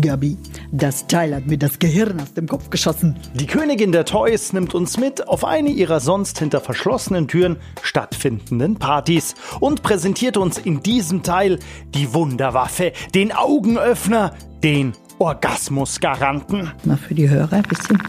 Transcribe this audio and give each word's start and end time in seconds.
Gabi, 0.00 0.38
das 0.70 1.08
Teil 1.08 1.34
hat 1.34 1.46
mir 1.46 1.58
das 1.58 1.80
Gehirn 1.80 2.20
aus 2.20 2.34
dem 2.34 2.46
Kopf 2.46 2.70
geschossen. 2.70 3.16
Die 3.34 3.46
Königin 3.46 3.90
der 3.90 4.04
Toys 4.04 4.52
nimmt 4.52 4.74
uns 4.74 4.96
mit 4.96 5.26
auf 5.26 5.44
eine 5.44 5.70
ihrer 5.70 5.98
sonst 5.98 6.38
hinter 6.38 6.60
verschlossenen 6.60 7.26
Türen 7.26 7.56
stattfindenden 7.82 8.76
Partys 8.76 9.34
und 9.58 9.82
präsentiert 9.82 10.36
uns 10.36 10.58
in 10.58 10.84
diesem 10.84 11.24
Teil 11.24 11.58
die 11.94 12.14
Wunderwaffe, 12.14 12.92
den 13.12 13.32
Augenöffner, 13.32 14.34
den 14.62 14.92
Orgasmusgaranten. 15.18 16.70
Mal 16.84 16.96
für 16.96 17.14
die 17.14 17.28
Hörer 17.28 17.52
ein 17.52 17.62
bisschen. 17.62 18.00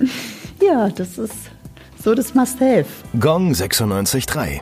ja, 0.62 0.90
das 0.90 1.16
ist 1.16 1.34
so 2.02 2.14
das 2.14 2.34
Must-Have. 2.34 2.86
Gong 3.18 3.52
96.3. 3.52 4.60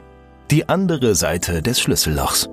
Die 0.52 0.68
andere 0.68 1.16
Seite 1.16 1.62
des 1.62 1.80
Schlüssellochs. 1.80 2.48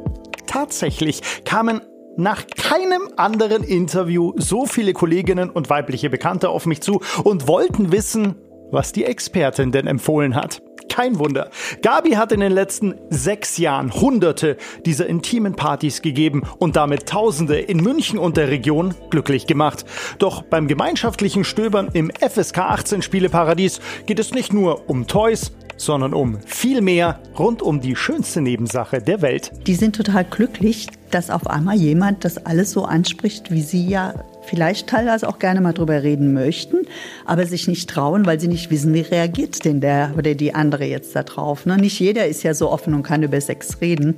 Tatsächlich 0.48 1.22
kamen 1.44 1.82
nach 2.18 2.46
keinem 2.48 3.10
anderen 3.18 3.64
Interview 3.64 4.34
so 4.38 4.66
viele 4.66 4.94
Kolleginnen 4.94 5.50
und 5.50 5.70
weibliche 5.70 6.10
Bekannte 6.10 6.50
auf 6.50 6.66
mich 6.66 6.82
zu 6.82 7.02
und 7.24 7.48
wollten 7.48 7.92
wissen, 7.92 8.36
was 8.72 8.92
die 8.92 9.06
Expertin 9.06 9.72
denn 9.72 9.88
empfohlen 9.88 10.36
hat. 10.36 10.62
Kein 10.90 11.20
Wunder. 11.20 11.50
Gabi 11.82 12.12
hat 12.12 12.32
in 12.32 12.40
den 12.40 12.52
letzten 12.52 12.96
sechs 13.10 13.58
Jahren 13.58 13.94
Hunderte 13.94 14.56
dieser 14.86 15.08
intimen 15.08 15.56
Partys 15.56 16.02
gegeben 16.02 16.44
und 16.58 16.76
damit 16.76 17.08
Tausende 17.08 17.60
in 17.60 17.82
München 17.82 18.18
und 18.18 18.38
der 18.38 18.50
Region 18.50 18.94
glücklich 19.10 19.46
gemacht. 19.46 19.84
Doch 20.20 20.44
beim 20.44 20.68
gemeinschaftlichen 20.68 21.44
Stöbern 21.44 21.90
im 21.92 22.12
FSK 22.12 22.60
18 22.60 23.02
Spieleparadies 23.02 23.82
geht 24.06 24.20
es 24.20 24.34
nicht 24.34 24.54
nur 24.54 24.90
um 24.90 25.08
Toys, 25.08 25.52
sondern 25.78 26.14
um 26.14 26.40
viel 26.46 26.82
mehr 26.82 27.20
rund 27.38 27.62
um 27.62 27.82
die 27.82 27.96
schönste 27.96 28.42
Nebensache 28.42 29.02
der 29.02 29.22
Welt. 29.22 29.52
Die 29.68 29.76
sind 29.76 29.96
total 29.96 30.24
glücklich, 30.24 30.88
dass 31.16 31.30
auf 31.30 31.48
einmal 31.48 31.78
jemand 31.78 32.26
das 32.26 32.46
alles 32.46 32.72
so 32.72 32.84
anspricht, 32.84 33.50
wie 33.50 33.62
sie 33.62 33.88
ja 33.88 34.16
vielleicht 34.42 34.88
teilweise 34.88 35.30
auch 35.30 35.40
gerne 35.40 35.62
mal 35.62 35.72
drüber 35.72 36.04
reden 36.04 36.34
möchten, 36.34 36.80
aber 37.26 37.46
sich 37.46 37.70
nicht 37.70 37.90
trauen, 37.90 38.26
weil 38.26 38.38
sie 38.38 38.50
nicht 38.50 38.70
wissen, 38.70 38.94
wie 38.94 39.00
reagiert 39.00 39.64
denn 39.64 39.80
der 39.80 40.14
oder 40.18 40.36
die 40.36 40.54
andere 40.54 40.84
jetzt 40.84 41.16
da 41.16 41.24
drauf. 41.24 41.66
Ne? 41.66 41.78
Nicht 41.78 42.02
jeder 42.02 42.28
ist 42.28 42.44
ja 42.44 42.54
so 42.54 42.70
offen 42.70 42.94
und 42.94 43.04
kann 43.04 43.24
über 43.24 43.40
Sex 43.40 43.80
reden. 43.80 44.18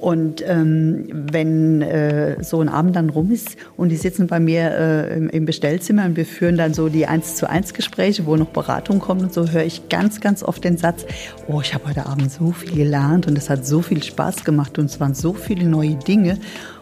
Und 0.00 0.44
ähm, 0.46 1.06
wenn 1.10 1.82
äh, 1.82 2.42
so 2.42 2.60
ein 2.60 2.68
Abend 2.68 2.94
dann 2.94 3.10
rum 3.10 3.32
ist 3.32 3.56
und 3.76 3.88
die 3.88 3.96
sitzen 3.96 4.28
bei 4.28 4.38
mir 4.38 4.70
äh, 4.70 5.16
im, 5.16 5.28
im, 5.28 5.44
Bestellzimmer 5.44 6.04
und 6.04 6.16
wir 6.16 6.24
führen 6.24 6.56
dann 6.56 6.72
so 6.72 6.88
die 6.88 7.06
eins 7.06 7.34
zu 7.34 7.50
eins 7.50 7.74
Gespräche, 7.74 8.24
wo 8.24 8.36
noch 8.36 8.50
Beratung 8.50 9.00
kommt 9.00 9.22
und 9.22 9.34
so, 9.34 9.48
höre 9.50 9.64
ich 9.64 9.88
ganz, 9.88 10.20
ganz 10.20 10.44
oft 10.44 10.62
den 10.62 10.76
Satz, 10.76 11.04
oh, 11.48 11.60
ich 11.60 11.74
habe 11.74 11.88
heute 11.88 12.06
Abend 12.06 12.30
so 12.30 12.52
viel 12.52 12.76
gelernt 12.76 13.26
und 13.26 13.36
es 13.36 13.50
hat 13.50 13.66
so 13.66 13.82
viel 13.82 14.00
Spaß 14.00 14.44
gemacht 14.44 14.78
und 14.78 14.84
es 14.84 15.00
waren 15.00 15.14
so 15.14 15.32
viele 15.32 15.66
neue 15.66 15.96
Dinge. 15.96 16.38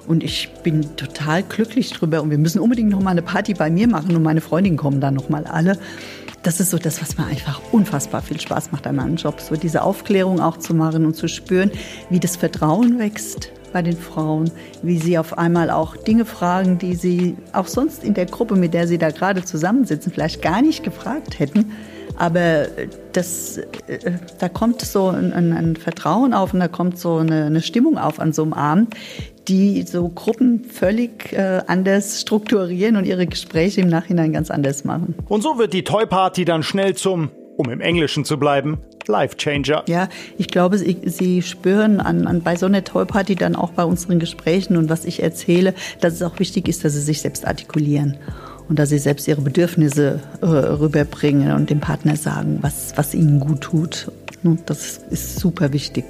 Und 0.06 0.22
ich 0.22 0.50
bin 0.62 0.94
total 0.96 1.42
glücklich 1.42 1.90
drüber. 1.92 2.22
Und 2.22 2.30
wir 2.30 2.38
müssen 2.38 2.60
unbedingt 2.60 2.90
noch 2.90 3.02
mal 3.02 3.10
eine 3.10 3.22
Party 3.22 3.54
bei 3.54 3.70
mir 3.70 3.88
machen 3.88 4.14
und 4.14 4.22
meine 4.22 4.40
Freundinnen 4.40 4.76
kommen 4.76 5.00
dann 5.00 5.14
noch 5.14 5.28
mal 5.28 5.44
alle 5.44 5.78
das 6.46 6.60
ist 6.60 6.70
so 6.70 6.78
das, 6.78 7.02
was 7.02 7.18
mir 7.18 7.26
einfach 7.26 7.60
unfassbar 7.72 8.22
viel 8.22 8.40
Spaß 8.40 8.70
macht 8.70 8.86
an 8.86 8.96
meinem 8.96 9.16
Job. 9.16 9.40
So 9.40 9.56
diese 9.56 9.82
Aufklärung 9.82 10.40
auch 10.40 10.56
zu 10.58 10.74
machen 10.74 11.04
und 11.04 11.14
zu 11.14 11.26
spüren, 11.26 11.72
wie 12.08 12.20
das 12.20 12.36
Vertrauen 12.36 13.00
wächst 13.00 13.50
bei 13.72 13.82
den 13.82 13.96
Frauen, 13.96 14.50
wie 14.80 14.98
sie 14.98 15.18
auf 15.18 15.36
einmal 15.36 15.70
auch 15.70 15.96
Dinge 15.96 16.24
fragen, 16.24 16.78
die 16.78 16.94
sie 16.94 17.36
auch 17.52 17.66
sonst 17.66 18.04
in 18.04 18.14
der 18.14 18.26
Gruppe, 18.26 18.54
mit 18.54 18.74
der 18.74 18.86
sie 18.86 18.96
da 18.96 19.10
gerade 19.10 19.44
zusammensitzen, 19.44 20.12
vielleicht 20.12 20.40
gar 20.40 20.62
nicht 20.62 20.84
gefragt 20.84 21.40
hätten. 21.40 21.72
Aber 22.16 22.66
das, 23.12 23.58
äh, 23.58 24.12
da 24.38 24.48
kommt 24.48 24.80
so 24.82 25.08
ein, 25.08 25.32
ein, 25.32 25.76
Vertrauen 25.76 26.32
auf 26.32 26.54
und 26.54 26.60
da 26.60 26.68
kommt 26.68 26.98
so 26.98 27.16
eine, 27.16 27.46
eine 27.46 27.60
Stimmung 27.60 27.98
auf 27.98 28.20
an 28.20 28.32
so 28.32 28.42
einem 28.44 28.52
Abend, 28.52 28.94
die 29.48 29.82
so 29.82 30.08
Gruppen 30.08 30.64
völlig 30.64 31.32
äh, 31.32 31.62
anders 31.66 32.20
strukturieren 32.20 32.96
und 32.96 33.04
ihre 33.04 33.26
Gespräche 33.26 33.80
im 33.80 33.88
Nachhinein 33.88 34.32
ganz 34.32 34.50
anders 34.50 34.84
machen. 34.84 35.14
Und 35.28 35.42
so 35.42 35.58
wird 35.58 35.72
die 35.72 35.84
Toy 35.84 36.06
Party 36.06 36.44
dann 36.44 36.62
schnell 36.62 36.94
zum, 36.94 37.30
um 37.56 37.70
im 37.70 37.80
Englischen 37.80 38.24
zu 38.24 38.38
bleiben, 38.38 38.78
Life 39.06 39.36
Changer. 39.36 39.84
Ja, 39.86 40.08
ich 40.36 40.48
glaube, 40.48 40.78
sie, 40.78 40.98
sie 41.04 41.42
spüren 41.42 42.00
an, 42.00 42.26
an, 42.26 42.42
bei 42.42 42.56
so 42.56 42.66
einer 42.66 42.82
Toy 42.82 43.04
Party 43.04 43.36
dann 43.36 43.54
auch 43.54 43.70
bei 43.70 43.84
unseren 43.84 44.18
Gesprächen 44.18 44.76
und 44.76 44.88
was 44.88 45.04
ich 45.04 45.22
erzähle, 45.22 45.74
dass 46.00 46.14
es 46.14 46.22
auch 46.22 46.38
wichtig 46.40 46.68
ist, 46.68 46.84
dass 46.84 46.94
sie 46.94 47.00
sich 47.00 47.20
selbst 47.20 47.46
artikulieren 47.46 48.16
und 48.68 48.78
dass 48.80 48.88
sie 48.88 48.98
selbst 48.98 49.28
ihre 49.28 49.42
Bedürfnisse 49.42 50.20
äh, 50.40 50.46
rüberbringen 50.46 51.52
und 51.52 51.70
dem 51.70 51.80
Partner 51.80 52.16
sagen, 52.16 52.58
was, 52.62 52.94
was 52.96 53.14
ihnen 53.14 53.38
gut 53.38 53.60
tut. 53.60 54.10
Das 54.66 55.00
ist 55.10 55.40
super 55.40 55.72
wichtig 55.72 56.04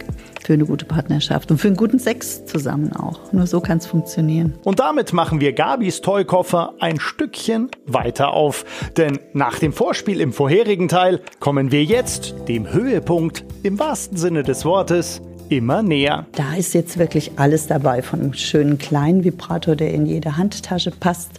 für 0.47 0.53
eine 0.53 0.65
gute 0.65 0.85
Partnerschaft 0.85 1.51
und 1.51 1.59
für 1.59 1.67
einen 1.67 1.77
guten 1.77 1.99
Sex 1.99 2.47
zusammen 2.47 2.93
auch. 2.93 3.33
Nur 3.33 3.49
so 3.49 3.61
kann 3.61 3.79
es 3.79 3.87
funktionieren. 3.87 4.55
Und 4.63 4.79
damit 4.79 5.13
machen 5.13 5.41
wir 5.41 5.53
Gabis 5.53 6.03
Toykoffer 6.03 6.75
ein 6.79 7.01
Stückchen 7.01 7.69
weiter 7.85 8.33
auf. 8.33 8.65
Denn 8.97 9.19
nach 9.33 9.59
dem 9.59 9.73
Vorspiel 9.73 10.21
im 10.21 10.33
vorherigen 10.33 10.87
Teil 10.87 11.21
kommen 11.41 11.73
wir 11.73 11.83
jetzt 11.83 12.37
dem 12.47 12.73
Höhepunkt 12.73 13.45
im 13.65 13.81
wahrsten 13.81 14.17
Sinne 14.17 14.45
des 14.45 14.65
Wortes 14.65 15.21
immer 15.49 15.83
näher. 15.83 16.27
Da 16.37 16.55
ist 16.55 16.75
jetzt 16.75 16.97
wirklich 16.97 17.33
alles 17.35 17.67
dabei, 17.67 18.01
von 18.01 18.21
einem 18.21 18.35
schönen 18.35 18.79
kleinen 18.79 19.25
Vibrator, 19.25 19.75
der 19.75 19.93
in 19.93 20.07
jede 20.07 20.37
Handtasche 20.37 20.93
passt. 20.93 21.31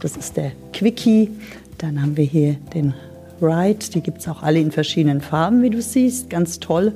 Das 0.00 0.16
ist 0.16 0.36
der 0.36 0.50
Quickie. 0.72 1.30
Dann 1.78 2.02
haben 2.02 2.16
wir 2.16 2.24
hier 2.24 2.56
den 2.74 2.92
Ride. 3.40 3.86
Die 3.94 4.00
gibt 4.00 4.18
es 4.18 4.26
auch 4.26 4.42
alle 4.42 4.58
in 4.58 4.72
verschiedenen 4.72 5.20
Farben, 5.20 5.62
wie 5.62 5.70
du 5.70 5.80
siehst. 5.80 6.28
Ganz 6.28 6.58
toll. 6.58 6.92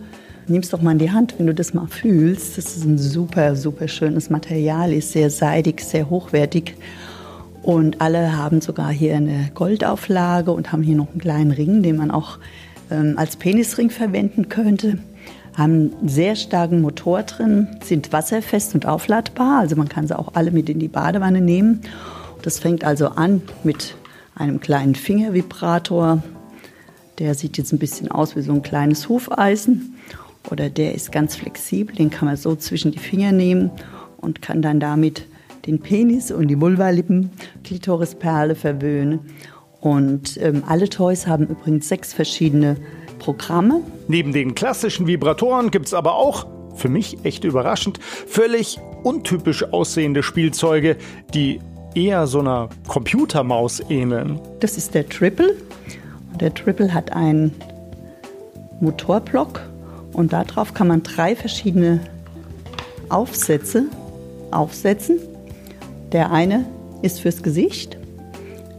Nimm 0.48 0.60
es 0.60 0.70
doch 0.70 0.82
mal 0.82 0.92
in 0.92 0.98
die 0.98 1.12
Hand, 1.12 1.34
wenn 1.38 1.46
du 1.46 1.54
das 1.54 1.72
mal 1.72 1.86
fühlst. 1.86 2.58
Das 2.58 2.76
ist 2.76 2.84
ein 2.84 2.98
super, 2.98 3.54
super 3.54 3.86
schönes 3.86 4.28
Material, 4.28 4.92
ist 4.92 5.12
sehr 5.12 5.30
seidig, 5.30 5.80
sehr 5.80 6.10
hochwertig. 6.10 6.74
Und 7.62 8.00
alle 8.00 8.36
haben 8.36 8.60
sogar 8.60 8.90
hier 8.90 9.16
eine 9.16 9.50
Goldauflage 9.54 10.50
und 10.50 10.72
haben 10.72 10.82
hier 10.82 10.96
noch 10.96 11.10
einen 11.10 11.20
kleinen 11.20 11.52
Ring, 11.52 11.82
den 11.82 11.96
man 11.96 12.10
auch 12.10 12.38
ähm, 12.90 13.14
als 13.16 13.36
Penisring 13.36 13.90
verwenden 13.90 14.48
könnte. 14.48 14.98
Haben 15.56 15.92
einen 16.00 16.08
sehr 16.08 16.34
starken 16.34 16.80
Motor 16.80 17.22
drin, 17.22 17.68
sind 17.84 18.12
wasserfest 18.12 18.74
und 18.74 18.86
aufladbar, 18.86 19.60
also 19.60 19.76
man 19.76 19.88
kann 19.88 20.08
sie 20.08 20.18
auch 20.18 20.34
alle 20.34 20.50
mit 20.50 20.68
in 20.68 20.80
die 20.80 20.88
Badewanne 20.88 21.40
nehmen. 21.40 21.82
Das 22.42 22.58
fängt 22.58 22.84
also 22.84 23.08
an 23.08 23.42
mit 23.62 23.94
einem 24.34 24.60
kleinen 24.60 24.96
Fingervibrator. 24.96 26.22
Der 27.18 27.34
sieht 27.34 27.58
jetzt 27.58 27.72
ein 27.72 27.78
bisschen 27.78 28.10
aus 28.10 28.34
wie 28.34 28.42
so 28.42 28.52
ein 28.52 28.62
kleines 28.62 29.08
Hufeisen. 29.08 29.94
Oder 30.50 30.70
der 30.70 30.94
ist 30.94 31.12
ganz 31.12 31.36
flexibel, 31.36 31.94
den 31.94 32.10
kann 32.10 32.26
man 32.26 32.36
so 32.36 32.56
zwischen 32.56 32.92
die 32.92 32.98
Finger 32.98 33.32
nehmen 33.32 33.70
und 34.18 34.42
kann 34.42 34.62
dann 34.62 34.80
damit 34.80 35.26
den 35.66 35.80
Penis 35.80 36.30
und 36.30 36.48
die 36.48 36.60
Vulvalippen, 36.60 37.30
Klitorisperle 37.64 38.54
verwöhnen. 38.54 39.20
Und 39.80 40.36
ähm, 40.40 40.62
alle 40.66 40.88
Toys 40.88 41.26
haben 41.26 41.46
übrigens 41.46 41.88
sechs 41.88 42.12
verschiedene 42.12 42.76
Programme. 43.18 43.80
Neben 44.08 44.32
den 44.32 44.54
klassischen 44.54 45.06
Vibratoren 45.06 45.70
gibt 45.70 45.86
es 45.86 45.94
aber 45.94 46.14
auch, 46.14 46.46
für 46.74 46.88
mich 46.88 47.24
echt 47.24 47.44
überraschend, 47.44 47.98
völlig 48.02 48.80
untypisch 49.02 49.62
aussehende 49.72 50.22
Spielzeuge, 50.22 50.96
die 51.34 51.60
eher 51.94 52.26
so 52.26 52.40
einer 52.40 52.70
Computermaus 52.88 53.82
ähneln. 53.90 54.40
Das 54.60 54.76
ist 54.76 54.94
der 54.94 55.08
Triple. 55.08 55.56
Und 56.32 56.40
der 56.40 56.54
Triple 56.54 56.92
hat 56.92 57.12
einen 57.12 57.52
Motorblock 58.80 59.60
und 60.12 60.32
darauf 60.32 60.74
kann 60.74 60.88
man 60.88 61.02
drei 61.02 61.34
verschiedene 61.34 62.00
Aufsätze 63.08 63.86
aufsetzen. 64.50 65.18
Der 66.12 66.30
eine 66.30 66.66
ist 67.02 67.20
fürs 67.20 67.42
Gesicht. 67.42 67.98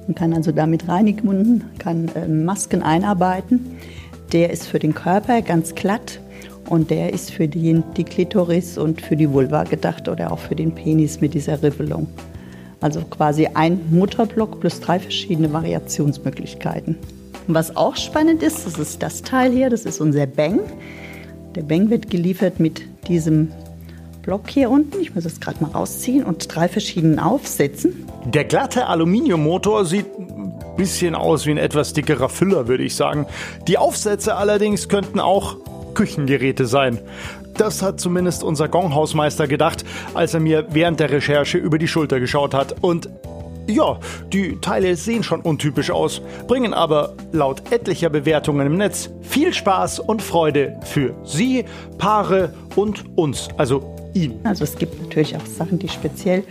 Man 0.07 0.16
kann 0.16 0.33
also 0.33 0.51
damit 0.51 0.88
reinigen, 0.88 1.63
kann 1.79 2.09
äh, 2.16 2.27
Masken 2.27 2.83
einarbeiten. 2.83 3.77
Der 4.31 4.49
ist 4.51 4.67
für 4.67 4.79
den 4.79 4.94
Körper 4.94 5.41
ganz 5.41 5.75
glatt 5.75 6.19
und 6.69 6.89
der 6.89 7.13
ist 7.13 7.31
für 7.31 7.47
die, 7.47 7.81
die 7.95 8.03
Klitoris 8.03 8.77
und 8.77 9.01
für 9.01 9.15
die 9.15 9.31
Vulva 9.31 9.63
gedacht 9.63 10.07
oder 10.07 10.31
auch 10.31 10.39
für 10.39 10.55
den 10.55 10.73
Penis 10.73 11.21
mit 11.21 11.33
dieser 11.33 11.61
Rivelung. 11.61 12.07
Also 12.81 13.01
quasi 13.01 13.47
ein 13.53 13.80
Motorblock 13.91 14.59
plus 14.59 14.80
drei 14.80 15.00
verschiedene 15.00 15.53
Variationsmöglichkeiten. 15.53 16.97
Was 17.47 17.75
auch 17.75 17.95
spannend 17.95 18.44
ist, 18.44 18.65
das 18.65 18.77
ist 18.77 19.01
das 19.03 19.21
Teil 19.21 19.51
hier, 19.51 19.69
das 19.69 19.85
ist 19.85 20.01
unser 20.01 20.25
Bang. 20.25 20.59
Der 21.55 21.61
Bang 21.61 21.91
wird 21.91 22.09
geliefert 22.09 22.59
mit 22.59 22.81
diesem 23.07 23.51
Block 24.23 24.50
hier 24.50 24.71
unten. 24.71 25.00
Ich 25.01 25.13
muss 25.13 25.23
das 25.23 25.39
gerade 25.39 25.61
mal 25.61 25.69
rausziehen 25.69 26.23
und 26.23 26.53
drei 26.53 26.67
verschiedenen 26.67 27.19
Aufsätzen. 27.19 28.07
Der 28.25 28.45
glatte 28.45 28.88
Aluminiummotor 28.88 29.85
sieht 29.85 30.07
ein 30.17 30.53
bisschen 30.77 31.13
aus 31.13 31.45
wie 31.45 31.51
ein 31.51 31.57
etwas 31.57 31.94
dickerer 31.94 32.29
Füller, 32.29 32.67
würde 32.67 32.83
ich 32.83 32.95
sagen. 32.95 33.27
Die 33.67 33.77
Aufsätze 33.77 34.35
allerdings 34.35 34.89
könnten 34.89 35.19
auch 35.19 35.57
Küchengeräte 35.94 36.65
sein. 36.65 37.00
Das 37.56 37.83
hat 37.83 37.99
zumindest 37.99 38.44
unser 38.44 38.67
Gonghausmeister 38.67 39.47
gedacht, 39.47 39.85
als 40.15 40.33
er 40.33 40.39
mir 40.39 40.65
während 40.71 40.99
der 40.99 41.11
Recherche 41.11 41.59
über 41.59 41.77
die 41.77 41.88
Schulter 41.88 42.19
geschaut 42.19 42.56
hat. 42.56 42.81
Und 42.81 43.09
ja, 43.68 44.00
die 44.31 44.57
Teile 44.60 44.95
sehen 44.95 45.24
schon 45.24 45.42
untypisch 45.42 45.92
aus, 45.92 46.21
bringen 46.48 46.74
aber 46.74 47.15
laut 47.31 47.71
etlicher 47.71 48.10
Bewertungen 48.10 48.68
im 48.68 48.77
Netz 48.77 49.10
viel 49.21 49.54
Spaß 49.54 50.00
und 50.00 50.21
Freude 50.21 50.80
für 50.83 51.15
Sie, 51.24 51.65
Paare 51.98 52.54
und 52.75 53.06
uns, 53.18 53.50
also 53.57 53.95
ihn. 54.13 54.39
Also 54.44 54.63
es 54.63 54.75
gibt 54.75 55.01
natürlich 55.01 55.36
auch 55.36 55.45
Sachen, 55.45 55.80
die 55.80 55.89
speziell 55.89 56.44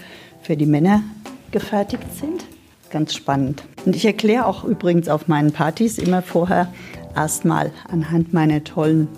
für 0.43 0.57
die 0.57 0.67
Männer 0.67 1.03
gefertigt 1.51 2.13
sind. 2.19 2.45
Ganz 2.91 3.15
spannend. 3.15 3.63
Und 3.87 3.97
ich 3.97 4.05
erkläre 4.05 4.47
auch 4.47 4.65
übrigens 4.65 5.09
auf 5.09 5.29
meinen 5.29 5.53
Partys 5.53 5.99
immer 5.99 6.23
vorher 6.23 6.73
erstmal 7.15 7.73
anhand 7.89 8.33
meiner 8.33 8.63
tollen 8.65 9.09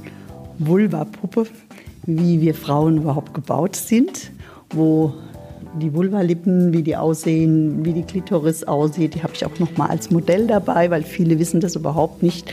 Vulva-Puppe, 0.59 1.47
wie 2.07 2.41
wir 2.41 2.55
Frauen 2.55 2.99
überhaupt 2.99 3.35
gebaut 3.35 3.77
sind, 3.77 4.31
wo 4.71 5.15
die 5.81 5.95
Vulvalippen, 5.95 6.73
wie 6.73 6.83
die 6.83 6.97
aussehen, 6.97 7.85
wie 7.85 7.93
die 7.93 8.03
Klitoris 8.03 8.65
aussieht. 8.65 9.15
Die 9.15 9.23
habe 9.23 9.35
ich 9.35 9.45
auch 9.45 9.59
noch 9.59 9.77
mal 9.77 9.89
als 9.89 10.11
Modell 10.11 10.47
dabei, 10.47 10.91
weil 10.91 11.03
viele 11.03 11.39
wissen 11.39 11.61
das 11.61 11.77
überhaupt 11.77 12.23
nicht, 12.23 12.53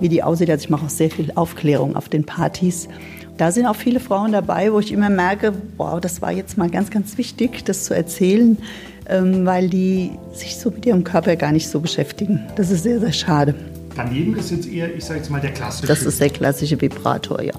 wie 0.00 0.08
die 0.08 0.22
aussieht. 0.22 0.50
Also 0.50 0.64
ich 0.64 0.70
mache 0.70 0.86
auch 0.86 0.90
sehr 0.90 1.10
viel 1.10 1.32
Aufklärung 1.34 1.96
auf 1.96 2.08
den 2.08 2.24
Partys. 2.24 2.88
Da 3.36 3.52
sind 3.52 3.66
auch 3.66 3.76
viele 3.76 4.00
Frauen 4.00 4.32
dabei, 4.32 4.72
wo 4.72 4.80
ich 4.80 4.92
immer 4.92 5.10
merke, 5.10 5.52
wow, 5.76 6.00
das 6.00 6.20
war 6.20 6.32
jetzt 6.32 6.58
mal 6.58 6.68
ganz, 6.68 6.90
ganz 6.90 7.16
wichtig, 7.18 7.64
das 7.64 7.84
zu 7.84 7.94
erzählen, 7.94 8.58
ähm, 9.08 9.46
weil 9.46 9.70
die 9.70 10.10
sich 10.32 10.56
so 10.56 10.70
mit 10.70 10.84
ihrem 10.84 11.04
Körper 11.04 11.36
gar 11.36 11.52
nicht 11.52 11.68
so 11.68 11.80
beschäftigen. 11.80 12.40
Das 12.56 12.70
ist 12.70 12.82
sehr, 12.82 12.98
sehr 12.98 13.12
schade. 13.12 13.54
Daneben 13.94 14.36
ist 14.36 14.50
jetzt 14.50 14.68
eher, 14.68 14.94
ich 14.94 15.04
sage 15.04 15.20
jetzt 15.20 15.30
mal, 15.30 15.40
der 15.40 15.52
klassische. 15.52 15.86
Das 15.86 16.02
ist 16.02 16.20
der 16.20 16.30
klassische 16.30 16.80
Vibrator, 16.80 17.42
ja. 17.42 17.54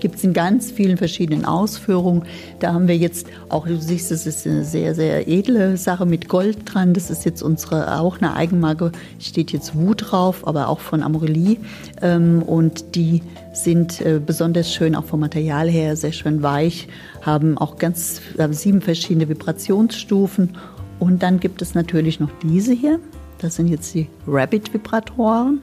Gibt 0.00 0.16
es 0.16 0.24
in 0.24 0.32
ganz 0.32 0.70
vielen 0.70 0.96
verschiedenen 0.96 1.44
Ausführungen. 1.44 2.24
Da 2.58 2.72
haben 2.72 2.88
wir 2.88 2.96
jetzt 2.96 3.26
auch, 3.48 3.66
du 3.66 3.80
siehst, 3.80 4.10
das 4.10 4.26
ist 4.26 4.46
eine 4.46 4.64
sehr, 4.64 4.94
sehr 4.94 5.28
edle 5.28 5.76
Sache 5.76 6.06
mit 6.06 6.28
Gold 6.28 6.58
dran. 6.64 6.94
Das 6.94 7.10
ist 7.10 7.24
jetzt 7.24 7.42
unsere, 7.42 8.00
auch 8.00 8.20
eine 8.20 8.34
Eigenmarke. 8.34 8.92
Steht 9.18 9.52
jetzt 9.52 9.76
Wu 9.76 9.94
drauf, 9.94 10.46
aber 10.46 10.68
auch 10.68 10.80
von 10.80 11.02
Amorelie. 11.02 11.58
Ähm, 12.02 12.42
und 12.42 12.96
die 12.96 13.22
sind 13.52 14.00
äh, 14.00 14.20
besonders 14.24 14.72
schön, 14.72 14.94
auch 14.94 15.04
vom 15.04 15.20
Material 15.20 15.68
her, 15.68 15.96
sehr 15.96 16.12
schön 16.12 16.42
weich, 16.42 16.88
haben 17.22 17.58
auch 17.58 17.76
ganz 17.76 18.20
haben 18.38 18.52
sieben 18.52 18.80
verschiedene 18.80 19.28
Vibrationsstufen. 19.28 20.56
Und 20.98 21.22
dann 21.22 21.40
gibt 21.40 21.62
es 21.62 21.74
natürlich 21.74 22.20
noch 22.20 22.30
diese 22.42 22.72
hier. 22.72 23.00
Das 23.38 23.56
sind 23.56 23.68
jetzt 23.68 23.94
die 23.94 24.06
Rabbit-Vibratoren. 24.26 25.62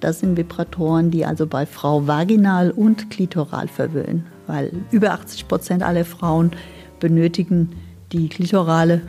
Das 0.00 0.20
sind 0.20 0.36
Vibratoren, 0.36 1.10
die 1.10 1.24
also 1.24 1.46
bei 1.46 1.66
Frau 1.66 2.06
vaginal 2.06 2.70
und 2.70 3.10
klitoral 3.10 3.68
verwöhnen, 3.68 4.26
weil 4.46 4.72
über 4.90 5.12
80 5.12 5.48
Prozent 5.48 5.82
aller 5.82 6.04
Frauen 6.04 6.52
benötigen 7.00 7.70
die 8.12 8.28
klitorale 8.28 9.02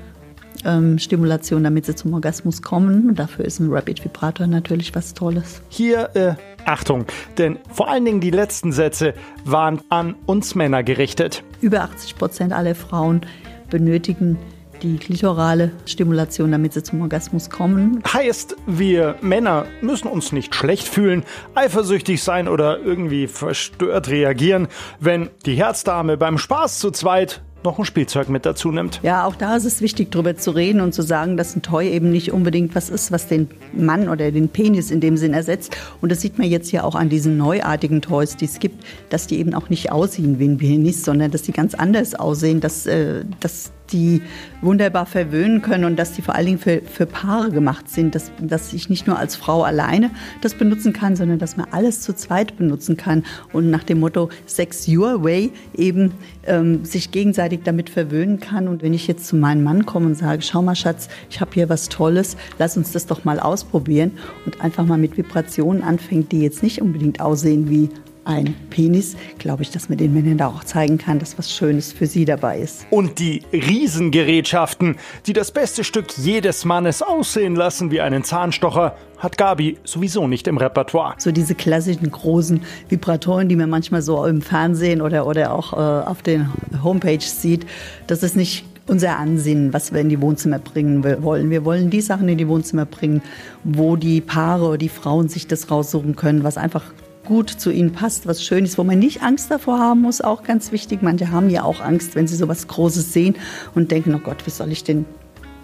ähm, 0.66 0.98
Stimulation, 1.00 1.64
damit 1.64 1.86
sie 1.86 1.96
zum 1.96 2.14
Orgasmus 2.14 2.62
kommen. 2.62 3.10
Und 3.10 3.20
dafür 3.20 3.46
ist 3.46 3.60
ein 3.60 3.72
Rapid 3.72 4.04
Vibrator 4.04 4.48
natürlich 4.48 4.94
was 4.96 5.14
Tolles. 5.14 5.62
Hier, 5.70 6.10
äh, 6.16 6.34
Achtung, 6.66 7.06
denn 7.38 7.58
vor 7.72 7.90
allen 7.90 8.06
Dingen 8.06 8.20
die 8.20 8.32
letzten 8.32 8.72
Sätze 8.72 9.14
waren 9.46 9.82
an 9.90 10.16
uns 10.26 10.56
Männer 10.56 10.84
gerichtet. 10.84 11.44
Über 11.62 11.82
80 11.82 12.18
Prozent 12.18 12.54
aller 12.54 12.76
Frauen 12.76 13.22
benötigen 13.70 14.38
die 14.84 14.98
klitorale 14.98 15.72
Stimulation, 15.86 16.52
damit 16.52 16.74
sie 16.74 16.84
zum 16.84 17.02
Orgasmus 17.02 17.50
kommen. 17.50 18.02
Heißt, 18.12 18.56
wir 18.66 19.16
Männer 19.22 19.66
müssen 19.82 20.08
uns 20.08 20.32
nicht 20.32 20.56
schlecht 20.56 20.88
fühlen, 20.88 21.24
eifersüchtig 21.56 22.24
sein 22.24 22.48
oder 22.48 22.80
irgendwie 22.80 23.28
verstört 23.28 24.10
reagieren, 24.10 24.68
wenn 25.00 25.30
die 25.46 25.56
Herzdame 25.56 26.18
beim 26.18 26.38
Spaß 26.38 26.80
zu 26.80 26.92
zweit 26.92 27.42
noch 27.64 27.78
ein 27.78 27.86
Spielzeug 27.86 28.30
mit 28.30 28.46
dazu 28.46 28.72
nimmt. 28.72 29.00
Ja, 29.04 29.26
auch 29.26 29.36
da 29.36 29.56
ist 29.56 29.66
es 29.66 29.82
wichtig, 29.82 30.12
darüber 30.12 30.36
zu 30.36 30.52
reden 30.52 30.82
und 30.82 30.94
zu 30.94 31.02
sagen, 31.02 31.38
dass 31.38 31.56
ein 31.56 31.62
Toy 31.62 31.90
eben 31.90 32.12
nicht 32.12 32.32
unbedingt 32.32 32.76
was 32.76 32.90
ist, 32.90 33.12
was 33.12 33.28
den 33.28 33.50
Mann 33.74 34.10
oder 34.10 34.32
den 34.32 34.50
Penis 34.50 34.92
in 34.92 35.02
dem 35.02 35.18
Sinn 35.18 35.34
ersetzt. 35.34 35.76
Und 36.02 36.12
das 36.12 36.22
sieht 36.22 36.38
man 36.38 36.48
jetzt 36.48 36.72
ja 36.72 36.84
auch 36.84 36.96
an 36.96 37.10
diesen 37.10 37.38
neuartigen 37.38 38.02
Toys, 38.02 38.38
die 38.38 38.46
es 38.46 38.60
gibt, 38.60 38.84
dass 39.10 39.28
die 39.28 39.40
eben 39.40 39.54
auch 39.54 39.70
nicht 39.70 39.92
aussehen 39.92 40.40
wie 40.40 40.48
ein 40.48 40.58
Penis, 40.58 41.04
sondern 41.04 41.32
dass 41.32 41.42
die 41.42 41.52
ganz 41.52 41.74
anders 41.74 42.16
aussehen, 42.16 42.62
dass, 42.62 42.86
äh, 42.86 43.26
dass 43.40 43.72
die 43.92 44.22
wunderbar 44.62 45.06
verwöhnen 45.06 45.62
können 45.62 45.86
und 45.86 45.98
dass 45.98 46.14
die 46.14 46.22
vor 46.22 46.36
allen 46.36 46.46
Dingen 46.46 46.60
für, 46.60 46.82
für 46.82 47.06
Paare 47.06 47.52
gemacht 47.52 47.90
sind, 47.90 48.16
dass, 48.16 48.32
dass 48.42 48.74
ich 48.74 48.90
nicht 48.90 49.08
nur 49.08 49.18
als 49.18 49.36
Frau 49.36 49.64
alleine 49.64 50.12
das 50.42 50.54
benutzen 50.54 50.94
kann, 50.94 51.16
sondern 51.16 51.40
dass 51.40 51.58
man 51.58 51.68
alles 51.72 52.02
zu 52.02 52.14
zweit 52.14 52.58
benutzen 52.58 52.98
kann 52.98 53.24
und 53.54 53.70
nach 53.70 53.84
dem 53.84 54.00
Motto 54.00 54.30
Sex 54.46 54.88
Your 54.88 55.24
Way 55.24 55.52
eben 55.76 56.12
ähm, 56.46 56.84
sich 56.86 57.12
gegenseitig 57.12 57.62
damit 57.64 57.90
verwöhnen 57.90 58.40
kann. 58.40 58.68
Und 58.68 58.82
wenn 58.82 58.94
ich 58.94 59.08
jetzt 59.08 59.28
zu 59.28 59.36
meinem 59.36 59.64
Mann 59.64 59.86
komme 59.86 60.08
und 60.08 60.16
sage, 60.16 60.42
schau 60.42 60.62
mal 60.62 60.76
Schatz, 60.76 61.10
ich 61.30 61.42
habe 61.42 61.52
hier 61.54 61.70
was 61.70 61.90
Tolles, 61.90 62.38
lass 62.58 62.78
uns 62.78 62.92
das 62.92 63.06
doch 63.06 63.24
mal 63.24 63.40
ausprobieren 63.40 64.12
und 64.46 64.62
einfach 64.62 64.86
mal 64.86 64.98
mit 64.98 65.18
Vibrationen 65.18 65.84
anfängt, 65.84 66.32
die 66.32 66.42
jetzt 66.42 66.64
nicht 66.64 66.82
unbedingt 66.82 67.22
aussehen 67.22 67.70
wie 67.70 67.90
ein 68.30 68.54
Penis, 68.70 69.18
glaube 69.40 69.64
ich, 69.64 69.72
dass 69.72 69.90
man 69.90 69.98
den 69.98 70.14
Männern 70.14 70.38
da 70.38 70.48
auch 70.48 70.64
zeigen 70.64 71.00
kann, 71.00 71.18
dass 71.18 71.38
was 71.38 71.52
Schönes 71.52 71.92
für 71.92 72.06
sie 72.06 72.26
dabei 72.26 72.60
ist. 72.60 72.86
Und 72.92 73.18
die 73.18 73.42
Riesengerätschaften, 73.52 74.98
die 75.26 75.34
das 75.34 75.52
beste 75.52 75.84
Stück 75.84 76.16
jedes 76.18 76.64
Mannes 76.64 77.02
aussehen 77.02 77.56
lassen 77.56 77.90
wie 77.90 78.02
einen 78.02 78.24
Zahnstocher, 78.24 78.96
hat 79.18 79.38
Gabi 79.38 79.78
sowieso 79.84 80.28
nicht 80.28 80.48
im 80.48 80.58
Repertoire. 80.58 81.16
So 81.18 81.32
diese 81.32 81.56
klassischen 81.56 82.12
großen 82.12 82.62
Vibratoren, 82.88 83.50
die 83.50 83.56
man 83.56 83.70
manchmal 83.70 84.04
so 84.04 84.24
im 84.26 84.42
Fernsehen 84.42 85.02
oder, 85.02 85.26
oder 85.26 85.52
auch 85.54 85.74
äh, 85.74 85.76
auf 85.76 86.22
den 86.22 86.50
Homepages 86.84 87.42
sieht, 87.42 87.66
das 88.06 88.22
ist 88.22 88.36
nicht 88.36 88.64
unser 88.86 89.18
Ansinnen, 89.18 89.74
was 89.74 89.92
wir 89.92 90.02
in 90.02 90.10
die 90.10 90.22
Wohnzimmer 90.22 90.60
bringen 90.60 91.04
wollen. 91.24 91.50
Wir 91.50 91.66
wollen 91.66 91.90
die 91.90 92.02
Sachen 92.02 92.30
in 92.30 92.38
die 92.38 92.48
Wohnzimmer 92.48 92.86
bringen, 92.86 93.22
wo 93.64 93.96
die 93.96 94.22
Paare 94.22 94.66
oder 94.66 94.78
die 94.78 94.90
Frauen 94.90 95.30
sich 95.30 95.48
das 95.48 95.70
raussuchen 95.70 96.16
können, 96.16 96.44
was 96.44 96.58
einfach 96.58 96.84
gut 97.30 97.52
zu 97.52 97.72
ihnen 97.72 97.94
passt, 97.94 98.26
was 98.26 98.44
schön 98.44 98.66
ist, 98.66 98.80
wo 98.80 98.84
man 98.84 98.98
nicht 98.98 99.22
Angst 99.22 99.52
davor 99.52 99.78
haben 99.80 100.02
muss, 100.02 100.20
auch 100.20 100.42
ganz 100.44 100.72
wichtig. 100.72 101.04
Manche 101.04 101.30
haben 101.30 101.52
ja 101.52 101.64
auch 101.64 101.80
Angst, 101.80 102.16
wenn 102.16 102.28
sie 102.28 102.36
so 102.36 102.48
was 102.48 102.68
Großes 102.68 103.14
sehen 103.14 103.36
und 103.76 103.92
denken, 103.92 104.16
oh 104.16 104.20
Gott, 104.20 104.48
wie 104.48 104.50
soll 104.50 104.72
ich 104.72 104.84
denn 104.84 105.06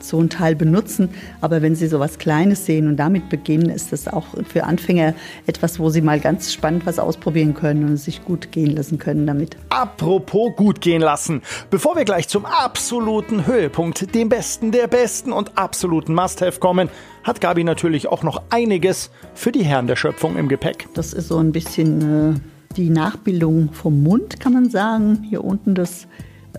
so 0.02 0.20
ein 0.20 0.30
Teil 0.30 0.56
benutzen. 0.56 1.10
Aber 1.42 1.62
wenn 1.62 1.76
Sie 1.76 1.88
so 1.88 2.00
was 2.00 2.20
Kleines 2.20 2.66
sehen 2.66 2.88
und 2.88 2.98
damit 2.98 3.30
beginnen, 3.30 3.70
ist 3.70 3.92
das 3.92 4.08
auch 4.08 4.26
für 4.48 4.64
Anfänger 4.64 5.14
etwas, 5.48 5.80
wo 5.80 5.90
Sie 5.90 6.02
mal 6.02 6.20
ganz 6.20 6.54
spannend 6.54 6.86
was 6.86 7.00
ausprobieren 7.00 7.54
können 7.54 7.86
und 7.86 7.98
sich 7.98 8.24
gut 8.24 8.52
gehen 8.52 8.76
lassen 8.76 8.98
können 9.00 9.26
damit. 9.28 9.58
Apropos 9.70 10.56
gut 10.56 10.82
gehen 10.82 11.02
lassen. 11.02 11.42
Bevor 11.70 11.96
wir 11.96 12.06
gleich 12.06 12.28
zum 12.28 12.46
absoluten 12.46 13.46
Höhepunkt, 13.48 14.14
dem 14.14 14.30
Besten 14.30 14.72
der 14.72 14.88
Besten 14.88 15.32
und 15.32 15.58
absoluten 15.58 16.14
Must-Have 16.14 16.60
kommen, 16.60 16.90
hat 17.24 17.42
Gabi 17.42 17.64
natürlich 17.64 18.08
auch 18.08 18.24
noch 18.24 18.44
einiges 18.50 19.10
für 19.34 19.52
die 19.52 19.64
Herren 19.64 19.88
der 19.88 19.96
Schöpfung 19.96 20.38
im 20.38 20.48
Gepäck. 20.48 20.88
Das 20.94 21.12
ist 21.12 21.30
so 21.30 21.38
ein 21.38 21.52
bisschen 21.52 22.36
äh, 22.36 22.40
die 22.76 22.90
Nachbildung 22.90 23.72
vom 23.74 24.04
Mund, 24.04 24.40
kann 24.40 24.54
man 24.54 24.70
sagen. 24.70 25.26
Hier 25.28 25.44
unten 25.44 25.76
das 25.76 26.08